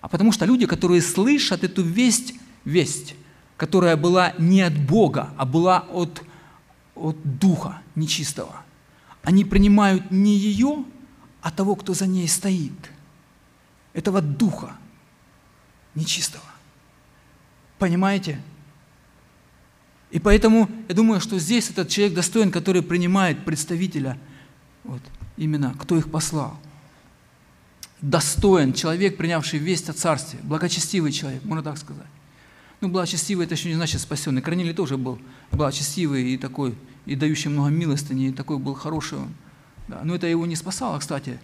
А 0.00 0.08
потому 0.08 0.32
что 0.32 0.44
люди, 0.44 0.66
которые 0.66 1.00
слышат 1.00 1.64
эту 1.64 1.82
весть, 1.82 2.34
весть, 2.64 3.14
которая 3.58 3.96
была 3.96 4.32
не 4.38 4.62
от 4.62 4.78
Бога, 4.78 5.30
а 5.36 5.44
была 5.44 5.80
от, 5.90 6.22
от 6.94 7.16
Духа 7.38 7.82
нечистого, 7.96 8.62
они 9.22 9.44
принимают 9.44 10.10
не 10.10 10.34
ее, 10.34 10.84
а 11.42 11.50
того, 11.50 11.74
кто 11.74 11.92
за 11.92 12.06
ней 12.06 12.28
стоит. 12.28 12.72
Этого 13.92 14.22
Духа 14.22 14.76
нечистого. 15.96 16.44
Понимаете? 17.78 18.40
И 20.12 20.20
поэтому 20.20 20.70
я 20.88 20.94
думаю, 20.94 21.20
что 21.20 21.38
здесь 21.38 21.68
этот 21.68 21.88
человек 21.88 22.14
достоин, 22.14 22.52
который 22.52 22.82
принимает 22.82 23.44
представителя, 23.44 24.16
вот, 24.84 25.02
именно 25.36 25.74
кто 25.78 25.98
их 25.98 26.10
послал. 26.10 26.56
Достоин 28.00 28.72
человек, 28.72 29.16
принявший 29.16 29.58
весть 29.58 29.88
о 29.88 29.92
царстве, 29.92 30.38
благочестивый 30.44 31.10
человек, 31.10 31.42
можно 31.44 31.64
так 31.64 31.76
сказать. 31.76 32.06
Ну, 32.80 32.88
благочестивый 32.88 33.46
это 33.46 33.54
еще 33.54 33.68
не 33.68 33.74
значит 33.74 34.00
спасенный. 34.00 34.42
Корнилий 34.42 34.72
тоже 34.72 34.96
был 34.96 35.18
благочестивый 35.50 36.30
и 36.30 36.38
такой, 36.38 36.74
и 37.06 37.16
дающий 37.16 37.48
много 37.48 37.70
милостыни, 37.70 38.28
и 38.28 38.32
такой 38.32 38.58
был 38.58 38.74
хороший. 38.74 39.18
Да, 39.88 40.00
но 40.04 40.14
это 40.14 40.26
его 40.26 40.46
не 40.46 40.56
спасало, 40.56 40.98
кстати. 40.98 41.40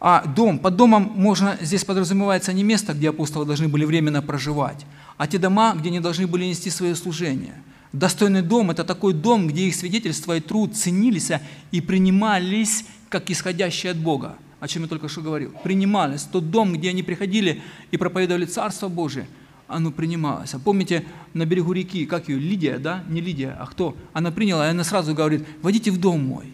А 0.00 0.24
дом, 0.26 0.58
под 0.58 0.76
домом 0.76 1.12
можно, 1.14 1.56
здесь 1.60 1.84
подразумевается 1.84 2.52
не 2.52 2.64
место, 2.64 2.92
где 2.92 3.10
апостолы 3.10 3.46
должны 3.46 3.68
были 3.68 3.84
временно 3.84 4.20
проживать, 4.20 4.84
а 5.16 5.26
те 5.26 5.38
дома, 5.38 5.74
где 5.74 5.88
они 5.88 6.00
должны 6.00 6.26
были 6.26 6.44
нести 6.44 6.70
свое 6.70 6.94
служение– 6.94 7.54
Достойный 7.94 8.42
дом– 8.42 8.70
это 8.72 8.82
такой 8.82 9.12
дом, 9.12 9.46
где 9.46 9.68
их 9.68 9.76
свидетельство 9.76 10.36
и 10.36 10.40
труд 10.40 10.76
ценились 10.76 11.30
и 11.70 11.80
принимались 11.80 12.84
как 13.08 13.30
исходящие 13.30 13.92
от 13.92 13.98
Бога, 13.98 14.34
о 14.58 14.66
чем 14.66 14.82
я 14.82 14.88
только 14.88 15.08
что 15.08 15.20
говорил. 15.20 15.52
Принимались. 15.62 16.22
Тот 16.22 16.50
дом, 16.50 16.72
где 16.72 16.90
они 16.90 17.04
приходили 17.04 17.62
и 17.92 17.96
проповедовали 17.96 18.46
Царство 18.46 18.88
Божие, 18.88 19.28
оно 19.68 19.90
принималось. 19.90 20.54
А 20.54 20.58
помните, 20.58 21.04
на 21.32 21.46
берегу 21.46 21.72
реки, 21.72 22.06
как 22.06 22.28
ее, 22.28 22.38
Лидия, 22.38 22.78
да? 22.78 23.02
Не 23.08 23.20
Лидия, 23.20 23.56
а 23.58 23.66
кто? 23.66 23.96
Она 24.12 24.30
приняла, 24.30 24.66
и 24.66 24.70
она 24.70 24.84
сразу 24.84 25.14
говорит, 25.14 25.46
войдите 25.62 25.90
в 25.90 25.98
дом 25.98 26.24
мой, 26.24 26.52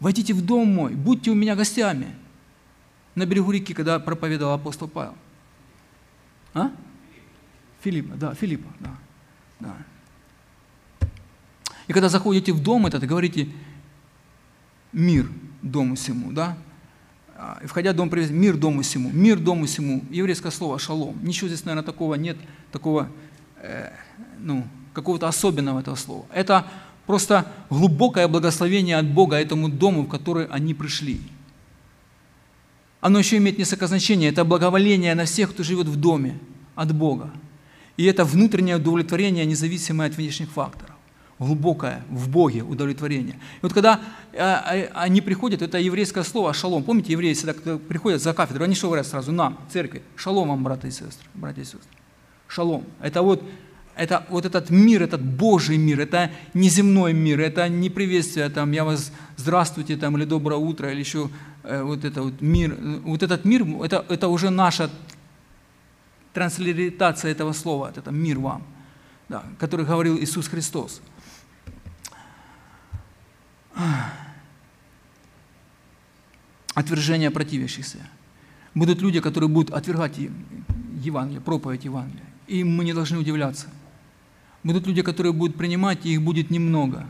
войдите 0.00 0.34
в 0.34 0.44
дом 0.44 0.68
мой, 0.68 0.94
будьте 0.94 1.30
у 1.30 1.34
меня 1.34 1.56
гостями. 1.56 2.14
На 3.14 3.26
берегу 3.26 3.50
реки, 3.52 3.74
когда 3.74 3.98
проповедовал 3.98 4.54
апостол 4.54 4.88
Павел. 4.88 5.14
А? 6.52 6.70
Филиппа, 7.82 8.14
да, 8.16 8.34
Филиппа, 8.34 8.68
да. 8.80 8.96
да. 9.60 9.76
И 11.86 11.92
когда 11.92 12.08
заходите 12.08 12.52
в 12.52 12.62
дом 12.62 12.86
этот, 12.86 13.04
говорите 13.04 13.48
«мир 14.92 15.30
дому 15.62 15.96
всему», 15.96 16.32
да? 16.32 16.56
А, 17.46 17.58
и 17.62 17.66
входя 17.66 17.92
в 17.92 17.96
дом, 17.96 18.08
привет, 18.08 18.30
мир 18.30 18.56
дому 18.56 18.80
всему, 18.80 19.10
мир 19.12 19.38
дому 19.38 19.66
всему, 19.66 20.02
еврейское 20.08 20.50
слово 20.50 20.78
«шалом». 20.78 21.14
Ничего 21.22 21.48
здесь, 21.48 21.66
наверное, 21.66 21.84
такого 21.84 22.14
нет, 22.14 22.38
такого, 22.72 23.10
э, 23.60 23.90
ну, 24.38 24.64
какого-то 24.94 25.28
особенного 25.28 25.80
этого 25.80 25.94
слова. 25.94 26.24
Это 26.32 26.66
просто 27.04 27.44
глубокое 27.68 28.28
благословение 28.28 28.96
от 28.96 29.06
Бога 29.06 29.36
этому 29.36 29.68
дому, 29.68 30.04
в 30.04 30.08
который 30.08 30.46
они 30.46 30.72
пришли. 30.72 31.20
Оно 33.02 33.18
еще 33.18 33.36
имеет 33.36 33.58
несколько 33.58 33.88
значений. 33.88 34.26
Это 34.26 34.46
благоволение 34.46 35.14
на 35.14 35.26
всех, 35.26 35.50
кто 35.50 35.62
живет 35.62 35.86
в 35.86 35.96
доме 35.96 36.38
от 36.74 36.94
Бога. 36.94 37.30
И 37.98 38.04
это 38.04 38.24
внутреннее 38.24 38.76
удовлетворение, 38.76 39.44
независимое 39.44 40.08
от 40.08 40.16
внешних 40.16 40.48
факторов 40.48 40.93
глубокое 41.44 42.02
в 42.10 42.28
Боге 42.28 42.62
удовлетворение. 42.62 43.34
И 43.34 43.58
вот 43.62 43.72
когда 43.72 44.00
э, 44.32 44.38
э, 44.38 44.90
они 44.94 45.20
приходят, 45.20 45.62
это 45.62 45.78
еврейское 45.78 46.24
слово 46.24 46.54
«шалом». 46.54 46.82
Помните, 46.82 47.12
евреи 47.12 47.34
всегда 47.34 47.54
приходят 47.76 48.22
за 48.22 48.32
кафедру, 48.32 48.64
они 48.64 48.74
что 48.74 48.86
говорят 48.86 49.06
сразу? 49.06 49.32
Нам, 49.32 49.58
церкви, 49.70 50.02
шалом 50.16 50.48
вам, 50.48 50.64
братья 50.64 50.88
и 50.88 50.90
сестры, 50.90 51.26
братья 51.34 51.62
и 51.62 51.64
сестры. 51.64 51.90
Шалом. 52.48 52.84
Это 53.00 53.22
вот, 53.22 53.42
это 53.96 54.24
вот 54.28 54.44
этот 54.44 54.70
мир, 54.70 55.02
этот 55.02 55.22
Божий 55.22 55.76
мир, 55.76 56.00
это 56.00 56.30
неземной 56.54 57.12
мир, 57.12 57.40
это 57.40 57.68
не 57.68 57.90
приветствие, 57.90 58.48
там, 58.48 58.72
я 58.72 58.84
вас, 58.84 59.12
здравствуйте, 59.36 59.96
там, 59.96 60.16
или 60.16 60.24
доброе 60.24 60.56
утро, 60.56 60.90
или 60.90 61.00
еще 61.00 61.30
э, 61.62 61.82
вот 61.82 62.04
это 62.04 62.22
вот 62.22 62.40
мир. 62.40 62.76
Вот 63.04 63.22
этот 63.22 63.44
мир, 63.44 63.66
это, 63.82 64.04
это 64.08 64.28
уже 64.28 64.50
наша 64.50 64.90
транслитация 66.32 67.30
этого 67.30 67.52
слова, 67.52 67.92
это 67.94 68.10
мир 68.10 68.38
вам, 68.38 68.62
да, 69.28 69.44
который 69.58 69.86
говорил 69.86 70.18
Иисус 70.18 70.48
Христос. 70.48 71.00
Отвержение 76.74 77.30
противящихся. 77.30 77.98
Будут 78.74 79.00
люди, 79.00 79.20
которые 79.20 79.48
будут 79.48 79.72
отвергать 79.72 80.18
Евангелие, 81.00 81.40
проповедь 81.40 81.84
Евангелия. 81.84 82.24
И 82.46 82.64
мы 82.64 82.84
не 82.84 82.92
должны 82.92 83.18
удивляться. 83.18 83.68
Будут 84.64 84.86
люди, 84.86 85.02
которые 85.02 85.32
будут 85.32 85.56
принимать, 85.56 86.04
и 86.04 86.14
их 86.14 86.22
будет 86.22 86.50
немного. 86.50 87.06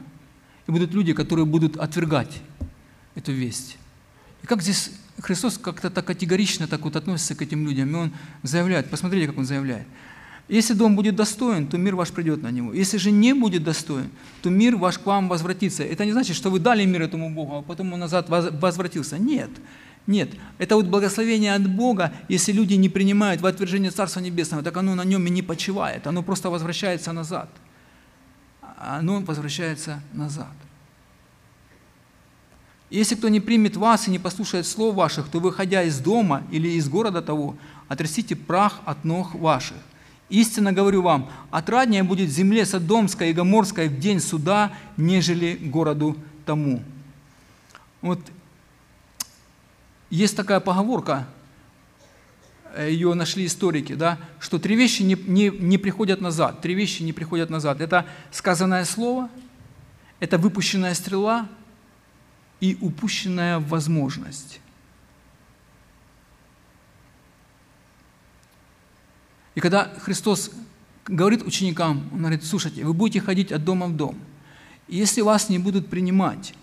И 0.66 0.73
будут 0.73 0.92
люди, 0.92 1.12
которые 1.12 1.47
будут 1.47 1.76
отвергать 1.76 2.42
эту 3.14 3.33
весть. 3.33 3.78
И 4.42 4.47
как 4.47 4.61
здесь 4.61 4.90
Христос 5.21 5.59
как-то 5.59 5.90
так 5.90 6.04
категорично 6.04 6.66
так 6.66 6.80
вот 6.83 6.97
относится 6.97 7.35
к 7.35 7.42
этим 7.42 7.66
людям, 7.66 7.90
и 7.90 7.94
Он 7.94 8.12
заявляет, 8.42 8.90
посмотрите, 8.90 9.26
как 9.26 9.38
Он 9.38 9.47
заявляет. 9.47 9.87
Если 10.48 10.74
дом 10.74 10.94
будет 10.94 11.16
достоин, 11.16 11.66
то 11.66 11.78
мир 11.78 11.96
ваш 11.96 12.10
придет 12.10 12.42
на 12.42 12.50
него. 12.50 12.74
Если 12.74 12.98
же 12.98 13.10
не 13.10 13.32
будет 13.32 13.64
достоин, 13.64 14.10
то 14.42 14.50
мир 14.50 14.76
ваш 14.76 14.98
к 14.98 15.06
вам 15.06 15.28
возвратится. 15.28 15.82
Это 15.82 16.04
не 16.04 16.12
значит, 16.12 16.36
что 16.36 16.50
вы 16.50 16.58
дали 16.58 16.84
мир 16.84 17.02
этому 17.02 17.30
Богу, 17.34 17.56
а 17.56 17.62
потом 17.62 17.92
он 17.94 18.00
назад 18.00 18.28
возвратился. 18.28 19.18
Нет. 19.18 19.50
Нет, 20.06 20.30
это 20.58 20.76
вот 20.76 20.84
благословение 20.84 21.54
от 21.54 21.66
Бога, 21.66 22.12
если 22.28 22.52
люди 22.52 22.74
не 22.74 22.90
принимают 22.90 23.40
в 23.40 23.46
отвержение 23.46 23.90
Царства 23.90 24.20
Небесного, 24.20 24.62
так 24.62 24.76
оно 24.76 24.94
на 24.94 25.02
нем 25.02 25.26
и 25.26 25.30
не 25.30 25.40
почивает, 25.40 26.06
оно 26.06 26.22
просто 26.22 26.50
возвращается 26.50 27.12
назад. 27.12 27.48
Оно 28.76 29.20
возвращается 29.20 30.02
назад. 30.12 30.52
Если 32.90 33.14
кто 33.14 33.30
не 33.30 33.40
примет 33.40 33.76
вас 33.76 34.06
и 34.06 34.10
не 34.10 34.18
послушает 34.18 34.66
слов 34.66 34.94
ваших, 34.94 35.28
то, 35.28 35.40
выходя 35.40 35.82
из 35.82 35.98
дома 35.98 36.42
или 36.50 36.68
из 36.68 36.86
города 36.86 37.22
того, 37.22 37.56
отрастите 37.88 38.36
прах 38.36 38.80
от 38.84 39.04
ног 39.04 39.34
ваших. 39.34 39.78
Истинно 40.28 40.73
говорю 40.73 41.02
вам, 41.02 41.31
отраднее 41.50 42.02
будет 42.02 42.31
земле 42.31 42.64
Содомской 42.64 43.31
и 43.31 43.33
Гоморской 43.33 43.88
в 43.88 43.99
день 43.99 44.21
суда, 44.21 44.73
нежели 44.97 45.54
городу 45.54 46.16
тому. 46.47 46.83
Вот 48.00 48.21
есть 50.11 50.37
такая 50.37 50.61
поговорка, 50.61 51.26
ее 52.78 53.14
нашли 53.14 53.47
историки, 53.47 53.95
да, 53.95 54.19
что 54.40 54.59
три 54.59 54.76
вещи 54.76 55.02
не, 55.02 55.14
не, 55.14 55.50
не 55.50 55.78
приходят 55.78 56.21
назад. 56.21 56.61
Три 56.61 56.75
вещи 56.75 57.02
не 57.02 57.12
приходят 57.12 57.50
назад. 57.50 57.81
Это 57.81 58.07
сказанное 58.31 58.85
слово, 58.85 59.28
это 60.21 60.38
выпущенная 60.38 60.95
стрела 60.95 61.49
и 62.61 62.76
упущенная 62.81 63.59
возможность. 63.61 64.61
И 69.54 69.61
когда 69.61 69.92
Христос 70.00 70.50
говорит 71.06 71.42
ученикам, 71.42 72.08
Он 72.12 72.20
говорит, 72.20 72.44
слушайте, 72.44 72.84
вы 72.84 72.92
будете 72.92 73.20
ходить 73.20 73.52
от 73.52 73.64
дома 73.64 73.87
в 73.87 73.96
дом. 73.96 74.16
И 74.88 74.96
если 74.96 75.20
вас 75.20 75.49
не 75.49 75.58
будут 75.58 75.88
принимать, 75.88 76.54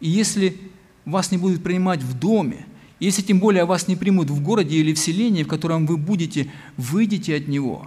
и 0.00 0.08
если 0.08 0.58
вас 1.04 1.30
не 1.30 1.38
будут 1.38 1.62
принимать 1.62 2.02
в 2.02 2.18
доме, 2.18 2.66
если 3.00 3.22
тем 3.22 3.40
более 3.40 3.64
вас 3.64 3.88
не 3.88 3.96
примут 3.96 4.30
в 4.30 4.42
городе 4.42 4.76
или 4.76 4.94
в 4.94 4.98
селении, 4.98 5.42
в 5.42 5.48
котором 5.48 5.86
вы 5.86 5.96
будете, 5.96 6.50
выйдете 6.76 7.36
от 7.36 7.46
него. 7.46 7.86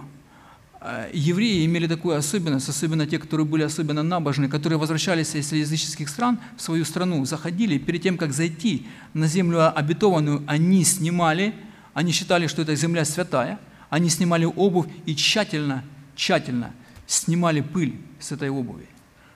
А, 0.80 1.08
евреи 1.12 1.66
имели 1.66 1.86
такую 1.88 2.16
особенность, 2.16 2.68
особенно 2.68 3.06
те, 3.06 3.18
которые 3.18 3.46
были 3.46 3.62
особенно 3.62 4.02
набожны, 4.02 4.48
которые 4.48 4.78
возвращались 4.78 5.34
из 5.34 5.52
языческих 5.52 6.08
стран 6.08 6.38
в 6.56 6.62
свою 6.62 6.84
страну, 6.84 7.24
заходили, 7.24 7.78
перед 7.78 8.02
тем, 8.02 8.16
как 8.16 8.32
зайти 8.32 8.86
на 9.12 9.26
землю 9.26 9.76
обетованную, 9.76 10.44
они 10.46 10.84
снимали, 10.84 11.54
они 11.92 12.12
считали, 12.12 12.46
что 12.46 12.62
эта 12.62 12.76
земля 12.76 13.04
святая, 13.04 13.58
они 13.90 14.08
снимали 14.08 14.44
обувь 14.44 14.86
и 15.04 15.14
тщательно, 15.14 15.84
тщательно 16.14 16.72
снимали 17.06 17.60
пыль 17.60 17.96
с 18.20 18.32
этой 18.32 18.48
обуви, 18.48 18.86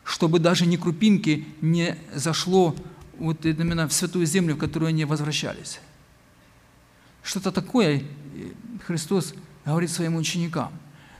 чтобы 0.05 0.39
даже 0.39 0.65
ни 0.65 0.77
крупинки 0.77 1.47
не 1.61 1.97
зашло 2.15 2.75
вот 3.19 3.45
именно 3.45 3.89
в 3.89 3.93
святую 3.93 4.27
землю, 4.27 4.55
в 4.55 4.59
которую 4.59 4.89
они 4.89 5.05
возвращались. 5.05 5.81
Что-то 7.23 7.53
такое 7.53 8.03
Христос 8.87 9.35
говорит 9.65 9.91
своим 9.91 10.17
ученикам. 10.17 10.73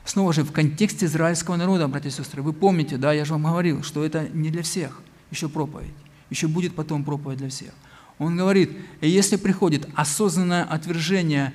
Снова 0.05 0.33
же 0.33 0.43
в 0.43 0.51
контексте 0.51 1.07
израильского 1.07 1.55
народа, 1.55 1.87
братья 1.87 2.09
и 2.09 2.11
сестры, 2.11 2.41
вы 2.41 2.53
помните, 2.53 2.97
да, 2.97 3.11
я 3.11 3.25
же 3.25 3.33
вам 3.33 3.43
говорил, 3.43 3.81
что 3.81 4.05
это 4.05 4.29
не 4.29 4.51
для 4.51 4.61
всех 4.61 5.01
еще 5.31 5.49
проповедь, 5.49 5.93
еще 6.29 6.47
будет 6.47 6.75
потом 6.75 7.03
проповедь 7.03 7.39
для 7.39 7.49
всех. 7.49 7.71
Он 8.19 8.37
говорит, 8.37 8.71
если 9.01 9.35
приходит 9.35 9.89
осознанное 9.95 10.63
отвержение 10.63 11.53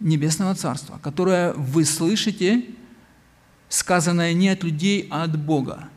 Небесного 0.00 0.54
Царства, 0.54 0.98
которое 1.02 1.52
вы 1.54 1.84
слышите, 1.84 2.64
сказанное 3.68 4.32
не 4.32 4.48
от 4.48 4.62
людей, 4.62 5.08
а 5.10 5.24
от 5.24 5.38
Бога, 5.38 5.88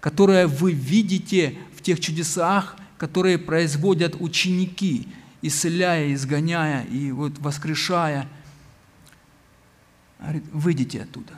которое 0.00 0.46
вы 0.46 0.72
видите 0.72 1.58
в 1.76 1.82
тех 1.82 2.00
чудесах, 2.00 2.76
которые 2.96 3.38
производят 3.38 4.16
ученики, 4.18 5.08
исцеляя, 5.42 6.12
изгоняя 6.14 6.84
и 6.84 7.10
вот 7.10 7.38
воскрешая. 7.38 8.28
Говорит, 10.18 10.44
выйдите 10.52 11.02
оттуда. 11.02 11.34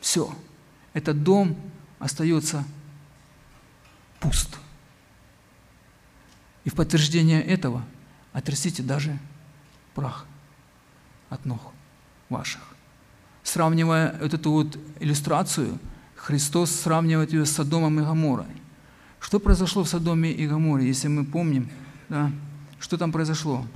Все. 0.00 0.32
Этот 0.92 1.24
дом 1.24 1.56
остается 1.98 2.64
пуст. 4.20 4.58
И 6.64 6.70
в 6.70 6.74
подтверждение 6.74 7.42
этого 7.42 7.84
отрастите 8.32 8.82
даже 8.82 9.18
прах 9.94 10.26
от 11.30 11.44
ног 11.44 11.60
ваших. 12.28 12.62
Сравнивая 13.42 14.18
вот 14.20 14.34
эту 14.34 14.50
вот 14.50 14.78
иллюстрацию, 15.00 15.78
Христос 16.16 16.70
сравнивает 16.70 17.32
ее 17.32 17.46
с 17.46 17.52
Содомом 17.52 18.00
и 18.00 18.02
Гоморой. 18.02 18.46
Что 19.20 19.40
произошло 19.40 19.84
в 19.84 19.88
Содоме 19.88 20.30
и 20.30 20.46
Гоморе, 20.46 20.86
если 20.86 21.08
мы 21.08 21.24
помним, 21.24 21.70
да, 22.08 22.30
что 22.78 22.96
там 22.96 23.12
произошло? 23.12 23.66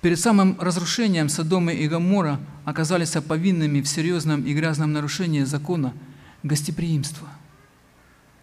Перед 0.00 0.18
самым 0.18 0.58
разрушением 0.58 1.28
Содомы 1.28 1.74
и 1.74 1.86
Гомора 1.86 2.40
оказались 2.64 3.10
повинными 3.10 3.82
в 3.82 3.88
серьезном 3.88 4.42
и 4.44 4.54
грязном 4.54 4.92
нарушении 4.92 5.42
закона 5.42 5.92
гостеприимства. 6.42 7.28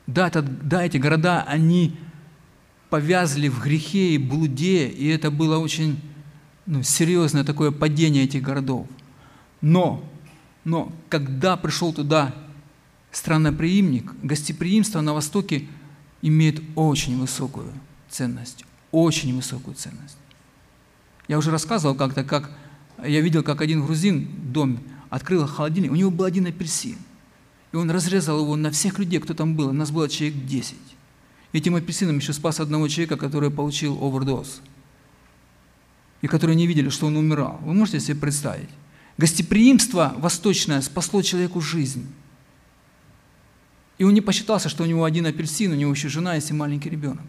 Да, 0.05 0.27
это, 0.27 0.43
да, 0.43 0.85
эти 0.85 0.97
города, 0.97 1.43
они 1.43 1.97
повязли 2.89 3.47
в 3.47 3.61
грехе 3.61 4.15
и 4.15 4.17
блуде, 4.17 4.87
и 4.87 5.07
это 5.07 5.31
было 5.31 5.57
очень 5.57 5.99
ну, 6.65 6.83
серьезное 6.83 7.43
такое 7.43 7.71
падение 7.71 8.23
этих 8.23 8.41
городов. 8.41 8.87
Но, 9.61 10.03
но 10.63 10.91
когда 11.09 11.57
пришел 11.57 11.93
туда 11.93 12.33
странноприимник, 13.11 14.13
гостеприимство 14.23 15.01
на 15.01 15.13
Востоке 15.13 15.67
имеет 16.21 16.61
очень 16.75 17.19
высокую 17.19 17.71
ценность, 18.09 18.65
очень 18.91 19.35
высокую 19.35 19.75
ценность. 19.75 20.17
Я 21.27 21.37
уже 21.37 21.51
рассказывал 21.51 21.95
как-то, 21.95 22.23
как 22.23 22.51
я 23.03 23.21
видел, 23.21 23.43
как 23.43 23.61
один 23.61 23.83
грузин 23.83 24.27
в 24.27 24.51
доме 24.51 24.79
открыл 25.09 25.45
холодильник, 25.47 25.91
у 25.91 25.95
него 25.95 26.11
был 26.11 26.25
один 26.25 26.45
апельсин, 26.45 26.97
и 27.71 27.75
он 27.75 27.91
разрезал 27.91 28.41
его 28.41 28.55
на 28.55 28.71
всех 28.71 28.99
людей, 28.99 29.19
кто 29.19 29.33
там 29.33 29.55
был, 29.55 29.69
у 29.69 29.73
нас 29.73 29.91
было 29.91 30.07
человек 30.09 30.45
10. 30.45 30.75
Этим 31.57 31.73
апельсином 31.73 32.19
еще 32.19 32.33
спас 32.33 32.59
одного 32.59 32.87
человека, 32.87 33.17
который 33.17 33.49
получил 33.49 33.97
овердоз, 33.99 34.61
и 36.21 36.27
которые 36.27 36.55
не 36.55 36.67
видели, 36.67 36.89
что 36.89 37.07
он 37.07 37.17
умирал. 37.17 37.59
Вы 37.63 37.73
можете 37.73 37.99
себе 37.99 38.13
представить? 38.13 38.69
Гостеприимство 39.17 40.13
восточное 40.19 40.81
спасло 40.81 41.23
человеку 41.23 41.59
жизнь. 41.59 42.05
И 43.97 44.03
он 44.03 44.13
не 44.13 44.21
посчитался, 44.21 44.69
что 44.69 44.83
у 44.83 44.85
него 44.85 45.03
один 45.03 45.25
апельсин, 45.25 45.71
у 45.71 45.75
него 45.75 45.89
еще 45.89 46.09
жена 46.09 46.35
есть 46.35 46.51
и 46.51 46.53
маленький 46.53 46.91
ребенок. 46.91 47.25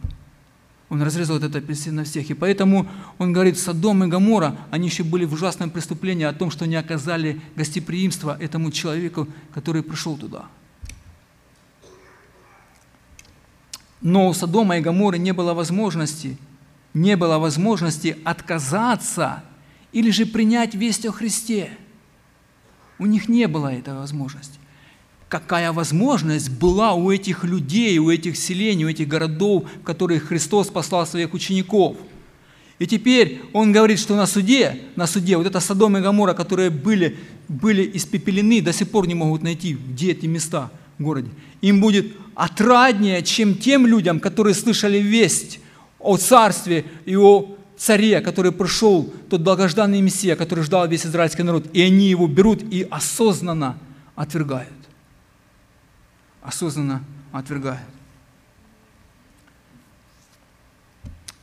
Он 0.90 1.00
разрезал 1.00 1.38
этот 1.38 1.56
апельсин 1.56 1.94
на 1.94 2.04
всех. 2.04 2.28
И 2.28 2.34
поэтому 2.34 2.86
он 3.16 3.32
говорит, 3.32 3.58
Содом 3.58 4.04
и 4.04 4.08
Гамора, 4.08 4.58
они 4.70 4.88
еще 4.88 5.04
были 5.04 5.24
в 5.24 5.32
ужасном 5.32 5.70
преступлении 5.70 6.24
о 6.24 6.34
том, 6.34 6.50
что 6.50 6.66
не 6.66 6.76
оказали 6.76 7.40
гостеприимства 7.56 8.36
этому 8.38 8.72
человеку, 8.72 9.26
который 9.54 9.82
пришел 9.82 10.18
туда. 10.18 10.50
Но 14.00 14.28
у 14.28 14.34
Содома 14.34 14.78
и 14.78 14.80
Гаморы 14.80 15.18
не 15.18 15.32
было 15.32 15.54
возможности, 15.54 16.38
не 16.94 17.16
было 17.16 17.38
возможности 17.38 18.16
отказаться 18.24 19.42
или 19.92 20.10
же 20.10 20.26
принять 20.26 20.74
весть 20.74 21.06
о 21.06 21.12
Христе. 21.12 21.70
У 22.98 23.06
них 23.06 23.28
не 23.28 23.46
было 23.48 23.72
этой 23.72 23.94
возможности. 23.94 24.58
какая 25.28 25.72
возможность 25.72 26.48
была 26.50 26.94
у 26.94 27.10
этих 27.10 27.44
людей, 27.44 27.98
у 27.98 28.10
этих 28.10 28.36
селений, 28.36 28.86
у 28.86 28.88
этих 28.88 29.08
городов, 29.08 29.64
в 29.80 29.84
которые 29.84 30.20
Христос 30.20 30.68
послал 30.68 31.06
своих 31.06 31.34
учеников. 31.34 31.98
И 32.78 32.86
теперь 32.86 33.42
он 33.52 33.72
говорит, 33.72 33.98
что 33.98 34.16
на 34.16 34.26
суде, 34.26 34.80
на 34.96 35.06
суде, 35.06 35.36
вот 35.36 35.46
это 35.46 35.60
Содом 35.60 35.98
и 35.98 36.00
Гамора, 36.00 36.32
которые 36.32 36.70
были, 36.70 37.18
были 37.48 37.90
испепелены, 37.94 38.62
до 38.62 38.72
сих 38.72 38.88
пор 38.88 39.06
не 39.06 39.14
могут 39.14 39.42
найти, 39.42 39.74
где 39.74 40.12
эти 40.12 40.26
места 40.26 40.70
городе. 40.98 41.30
Им 41.60 41.80
будет 41.80 42.14
отраднее, 42.34 43.22
чем 43.22 43.54
тем 43.54 43.86
людям, 43.86 44.20
которые 44.20 44.54
слышали 44.54 44.98
весть 44.98 45.60
о 45.98 46.16
царстве 46.16 46.84
и 47.04 47.16
о 47.16 47.56
царе, 47.76 48.20
который 48.20 48.52
пришел, 48.52 49.12
тот 49.28 49.42
долгожданный 49.42 50.00
Мессия, 50.00 50.36
который 50.36 50.64
ждал 50.64 50.88
весь 50.88 51.06
израильский 51.06 51.42
народ, 51.42 51.66
и 51.72 51.82
они 51.82 52.08
его 52.08 52.26
берут 52.26 52.62
и 52.62 52.86
осознанно 52.90 53.78
отвергают 54.14 54.78
осознанно 56.48 57.04
отвергают. 57.30 57.80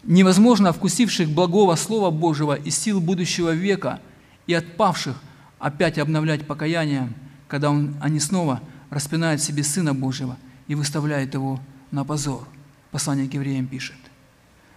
Невозможно 0.03 0.73
вкусивших 0.73 1.29
благого 1.29 1.75
Слова 1.75 2.09
Божьего 2.09 2.55
и 2.55 2.71
сил 2.71 2.99
будущего 2.99 3.51
века 3.51 3.99
и 4.47 4.53
отпавших 4.53 5.15
опять 5.59 5.99
обновлять 5.99 6.47
покаяние, 6.47 7.13
когда 7.47 7.69
он, 7.69 7.95
они 8.01 8.19
снова 8.19 8.61
распинают 8.89 9.41
себе 9.41 9.63
Сына 9.63 9.93
Божьего 9.93 10.37
и 10.67 10.75
выставляют 10.75 11.33
его 11.33 11.59
на 11.91 12.03
позор. 12.03 12.47
Послание 12.91 13.27
к 13.29 13.33
евреям 13.33 13.67
пишет. 13.67 13.97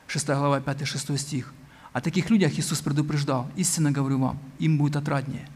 6 0.07 0.27
глава, 0.29 0.61
5-6 0.61 1.17
стих. 1.19 1.53
О 1.93 2.01
таких 2.01 2.31
людях 2.31 2.59
Иисус 2.59 2.81
предупреждал. 2.81 3.51
Истинно 3.57 3.93
говорю 3.93 4.19
вам, 4.19 4.39
им 4.59 4.79
будет 4.79 4.97
отраднее, 4.97 5.49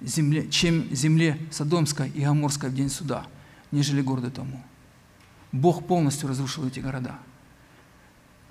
земле, 0.00 0.48
чем 0.50 0.94
земле 0.94 1.38
Содомской 1.50 2.10
и 2.10 2.24
Гоморской 2.24 2.70
в 2.70 2.74
день 2.74 2.88
суда– 2.90 3.26
нежели 3.72 4.02
городу 4.02 4.30
тому. 4.30 4.62
Бог 5.50 5.86
полностью 5.86 6.28
разрушил 6.28 6.66
эти 6.66 6.78
города 6.78 7.18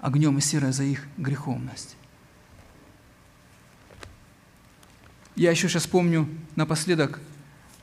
огнем 0.02 0.38
и 0.40 0.42
серой 0.42 0.74
за 0.74 0.84
их 0.84 1.08
греховность. 1.18 1.96
Я 5.36 5.52
еще 5.52 5.70
сейчас 5.70 5.86
помню, 5.86 6.28
напоследок 6.56 7.22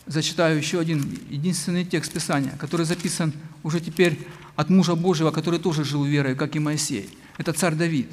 зачитаю 0.08 0.58
еще 0.58 0.80
один 0.80 1.18
единственный 1.30 1.84
текст 1.84 2.12
Писания, 2.12 2.52
который 2.58 2.84
записан 2.84 3.32
уже 3.62 3.80
теперь 3.80 4.26
от 4.56 4.70
мужа 4.70 4.96
Божьего, 4.96 5.30
который 5.30 5.60
тоже 5.60 5.84
жил 5.84 6.04
верой, 6.04 6.34
как 6.34 6.56
и 6.56 6.58
Моисей. 6.58 7.08
Это 7.36 7.52
царь 7.52 7.74
Давид. 7.74 8.10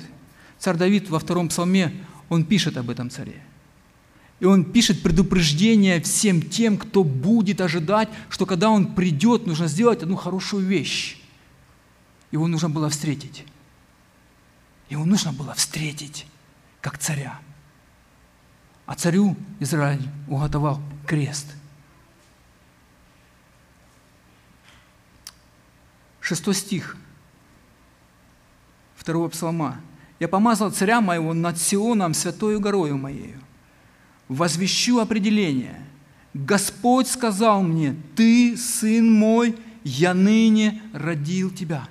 Царь 0.60 0.78
Давид 0.78 1.10
во 1.10 1.20
втором 1.20 1.50
псалме, 1.50 2.06
он 2.30 2.46
пишет 2.46 2.78
об 2.78 2.90
этом 2.90 3.10
царе– 3.10 3.42
и 4.40 4.46
он 4.46 4.66
пишет 4.66 5.02
предупреждение 5.02 6.02
всем 6.02 6.42
тем, 6.42 6.78
кто 6.78 7.04
будет 7.04 7.62
ожидать, 7.62 8.10
что 8.30 8.46
когда 8.46 8.70
он 8.70 8.94
придет, 8.94 9.48
нужно 9.48 9.68
сделать 9.68 10.04
одну 10.04 10.18
хорошую 10.18 10.66
вещь. 10.66 11.18
Его 12.32 12.48
нужно 12.48 12.70
было 12.70 12.90
встретить. 12.90 13.46
Его 14.90 15.06
нужно 15.06 15.32
было 15.32 15.54
встретить 15.54 16.26
как 16.82 16.98
царя. 16.98 17.40
А 18.86 18.96
царю 18.96 19.36
Израиль 19.60 20.08
уготовал 20.28 20.82
крест. 21.08 21.48
Шестой 26.26 26.56
стих 26.56 26.98
второго 28.96 29.28
псалма. 29.28 29.80
«Я 30.20 30.28
помазал 30.28 30.72
царя 30.72 31.00
моего 31.00 31.36
над 31.36 31.62
Сионом, 31.62 32.16
святою 32.16 32.60
горою 32.60 32.98
моею, 32.98 33.40
возвещу 34.28 34.98
определение. 34.98 35.86
Господь 36.34 37.08
сказал 37.08 37.62
мне, 37.62 37.96
ты, 38.16 38.58
сын 38.58 39.08
мой, 39.08 39.56
я 39.84 40.16
ныне 40.16 40.82
родил 40.94 41.52
тебя. 41.52 41.88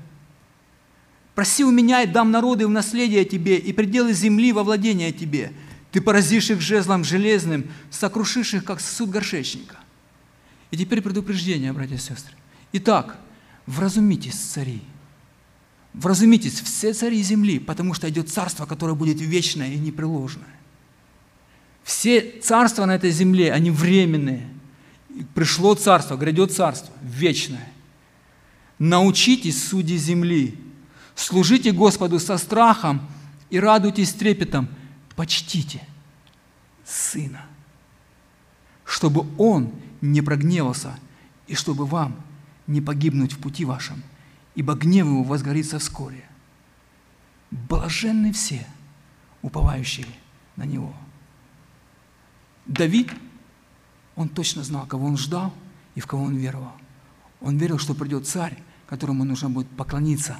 Проси 1.36 1.62
у 1.62 1.70
меня 1.70 2.02
и 2.02 2.08
дам 2.08 2.32
народы 2.32 2.66
в 2.66 2.70
наследие 2.70 3.24
тебе, 3.24 3.56
и 3.56 3.72
пределы 3.72 4.14
земли 4.14 4.52
во 4.52 4.64
владение 4.64 5.12
тебе. 5.12 5.52
Ты 5.92 6.00
поразишь 6.00 6.50
их 6.50 6.60
жезлом 6.60 7.04
железным, 7.04 7.70
сокрушишь 7.88 8.54
их, 8.54 8.64
как 8.64 8.80
сосуд 8.80 9.10
горшечника. 9.10 9.76
И 10.72 10.76
теперь 10.76 11.02
предупреждение, 11.02 11.72
братья 11.72 11.94
и 11.94 11.98
сестры. 11.98 12.34
Итак, 12.72 13.16
вразумитесь, 13.66 14.34
цари, 14.34 14.82
вразумитесь, 15.92 16.60
все 16.60 16.92
цари 16.92 17.22
земли, 17.22 17.58
потому 17.58 17.94
что 17.94 18.08
идет 18.08 18.28
царство, 18.30 18.66
которое 18.66 18.94
будет 18.94 19.20
вечное 19.20 19.72
и 19.72 19.78
непреложное. 19.78 20.48
Все 21.82 22.40
царства 22.40 22.86
на 22.86 22.94
этой 22.94 23.10
земле, 23.10 23.52
они 23.52 23.70
временные. 23.70 24.48
Пришло 25.34 25.74
царство, 25.74 26.16
грядет 26.16 26.52
царство, 26.52 26.92
вечное. 27.02 27.68
Научитесь, 28.78 29.68
судьи 29.68 29.96
земли, 29.96 30.58
служите 31.14 31.72
Господу 31.72 32.18
со 32.18 32.38
страхом 32.38 33.06
и 33.50 33.60
радуйтесь 33.60 34.12
трепетом, 34.12 34.68
почтите 35.14 35.86
Сына, 36.84 37.46
чтобы 38.84 39.26
Он 39.38 39.72
не 40.00 40.20
прогневался 40.20 40.98
и 41.46 41.54
чтобы 41.54 41.86
вам 41.86 42.22
не 42.66 42.80
погибнуть 42.80 43.32
в 43.32 43.38
пути 43.38 43.64
вашем, 43.64 44.02
ибо 44.54 44.74
гнев 44.74 45.06
Его 45.06 45.22
возгорится 45.22 45.78
вскоре. 45.78 46.24
Блаженны 47.50 48.32
все, 48.32 48.66
уповающие 49.42 50.06
на 50.56 50.64
Него. 50.64 50.94
Давид, 52.66 53.12
он 54.16 54.28
точно 54.28 54.62
знал, 54.62 54.86
кого 54.86 55.06
он 55.06 55.16
ждал 55.16 55.52
и 55.94 56.00
в 56.00 56.06
кого 56.06 56.24
он 56.24 56.36
веровал. 56.36 56.72
Он 57.40 57.58
верил, 57.58 57.78
что 57.78 57.94
придет 57.94 58.26
царь, 58.26 58.56
которому 58.86 59.24
нужно 59.24 59.50
будет 59.50 59.68
поклониться 59.68 60.36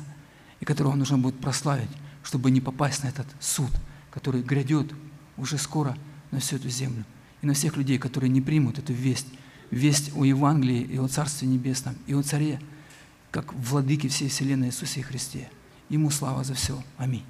и 0.61 0.65
которого 0.65 0.95
нужно 0.95 1.19
будет 1.19 1.39
прославить, 1.39 1.91
чтобы 2.23 2.51
не 2.51 2.61
попасть 2.61 3.03
на 3.03 3.09
этот 3.09 3.27
суд, 3.41 3.71
который 4.11 4.43
грядет 4.43 4.95
уже 5.37 5.59
скоро 5.59 5.97
на 6.31 6.41
всю 6.41 6.57
эту 6.57 6.71
землю 6.71 7.05
и 7.43 7.47
на 7.47 7.55
всех 7.55 7.77
людей, 7.77 7.99
которые 7.99 8.31
не 8.31 8.41
примут 8.41 8.79
эту 8.79 8.93
весть, 8.93 9.27
весть 9.75 10.13
о 10.15 10.25
Евангелии 10.25 10.83
и 10.83 10.99
о 10.99 11.09
Царстве 11.09 11.49
Небесном, 11.49 11.97
и 12.07 12.15
о 12.15 12.23
Царе, 12.23 12.61
как 13.31 13.53
владыке 13.53 14.09
всей 14.09 14.29
вселенной 14.29 14.69
Иисусе 14.69 15.03
Христе. 15.03 15.51
Ему 15.89 16.11
слава 16.11 16.45
за 16.45 16.55
все. 16.55 16.83
Аминь. 16.97 17.25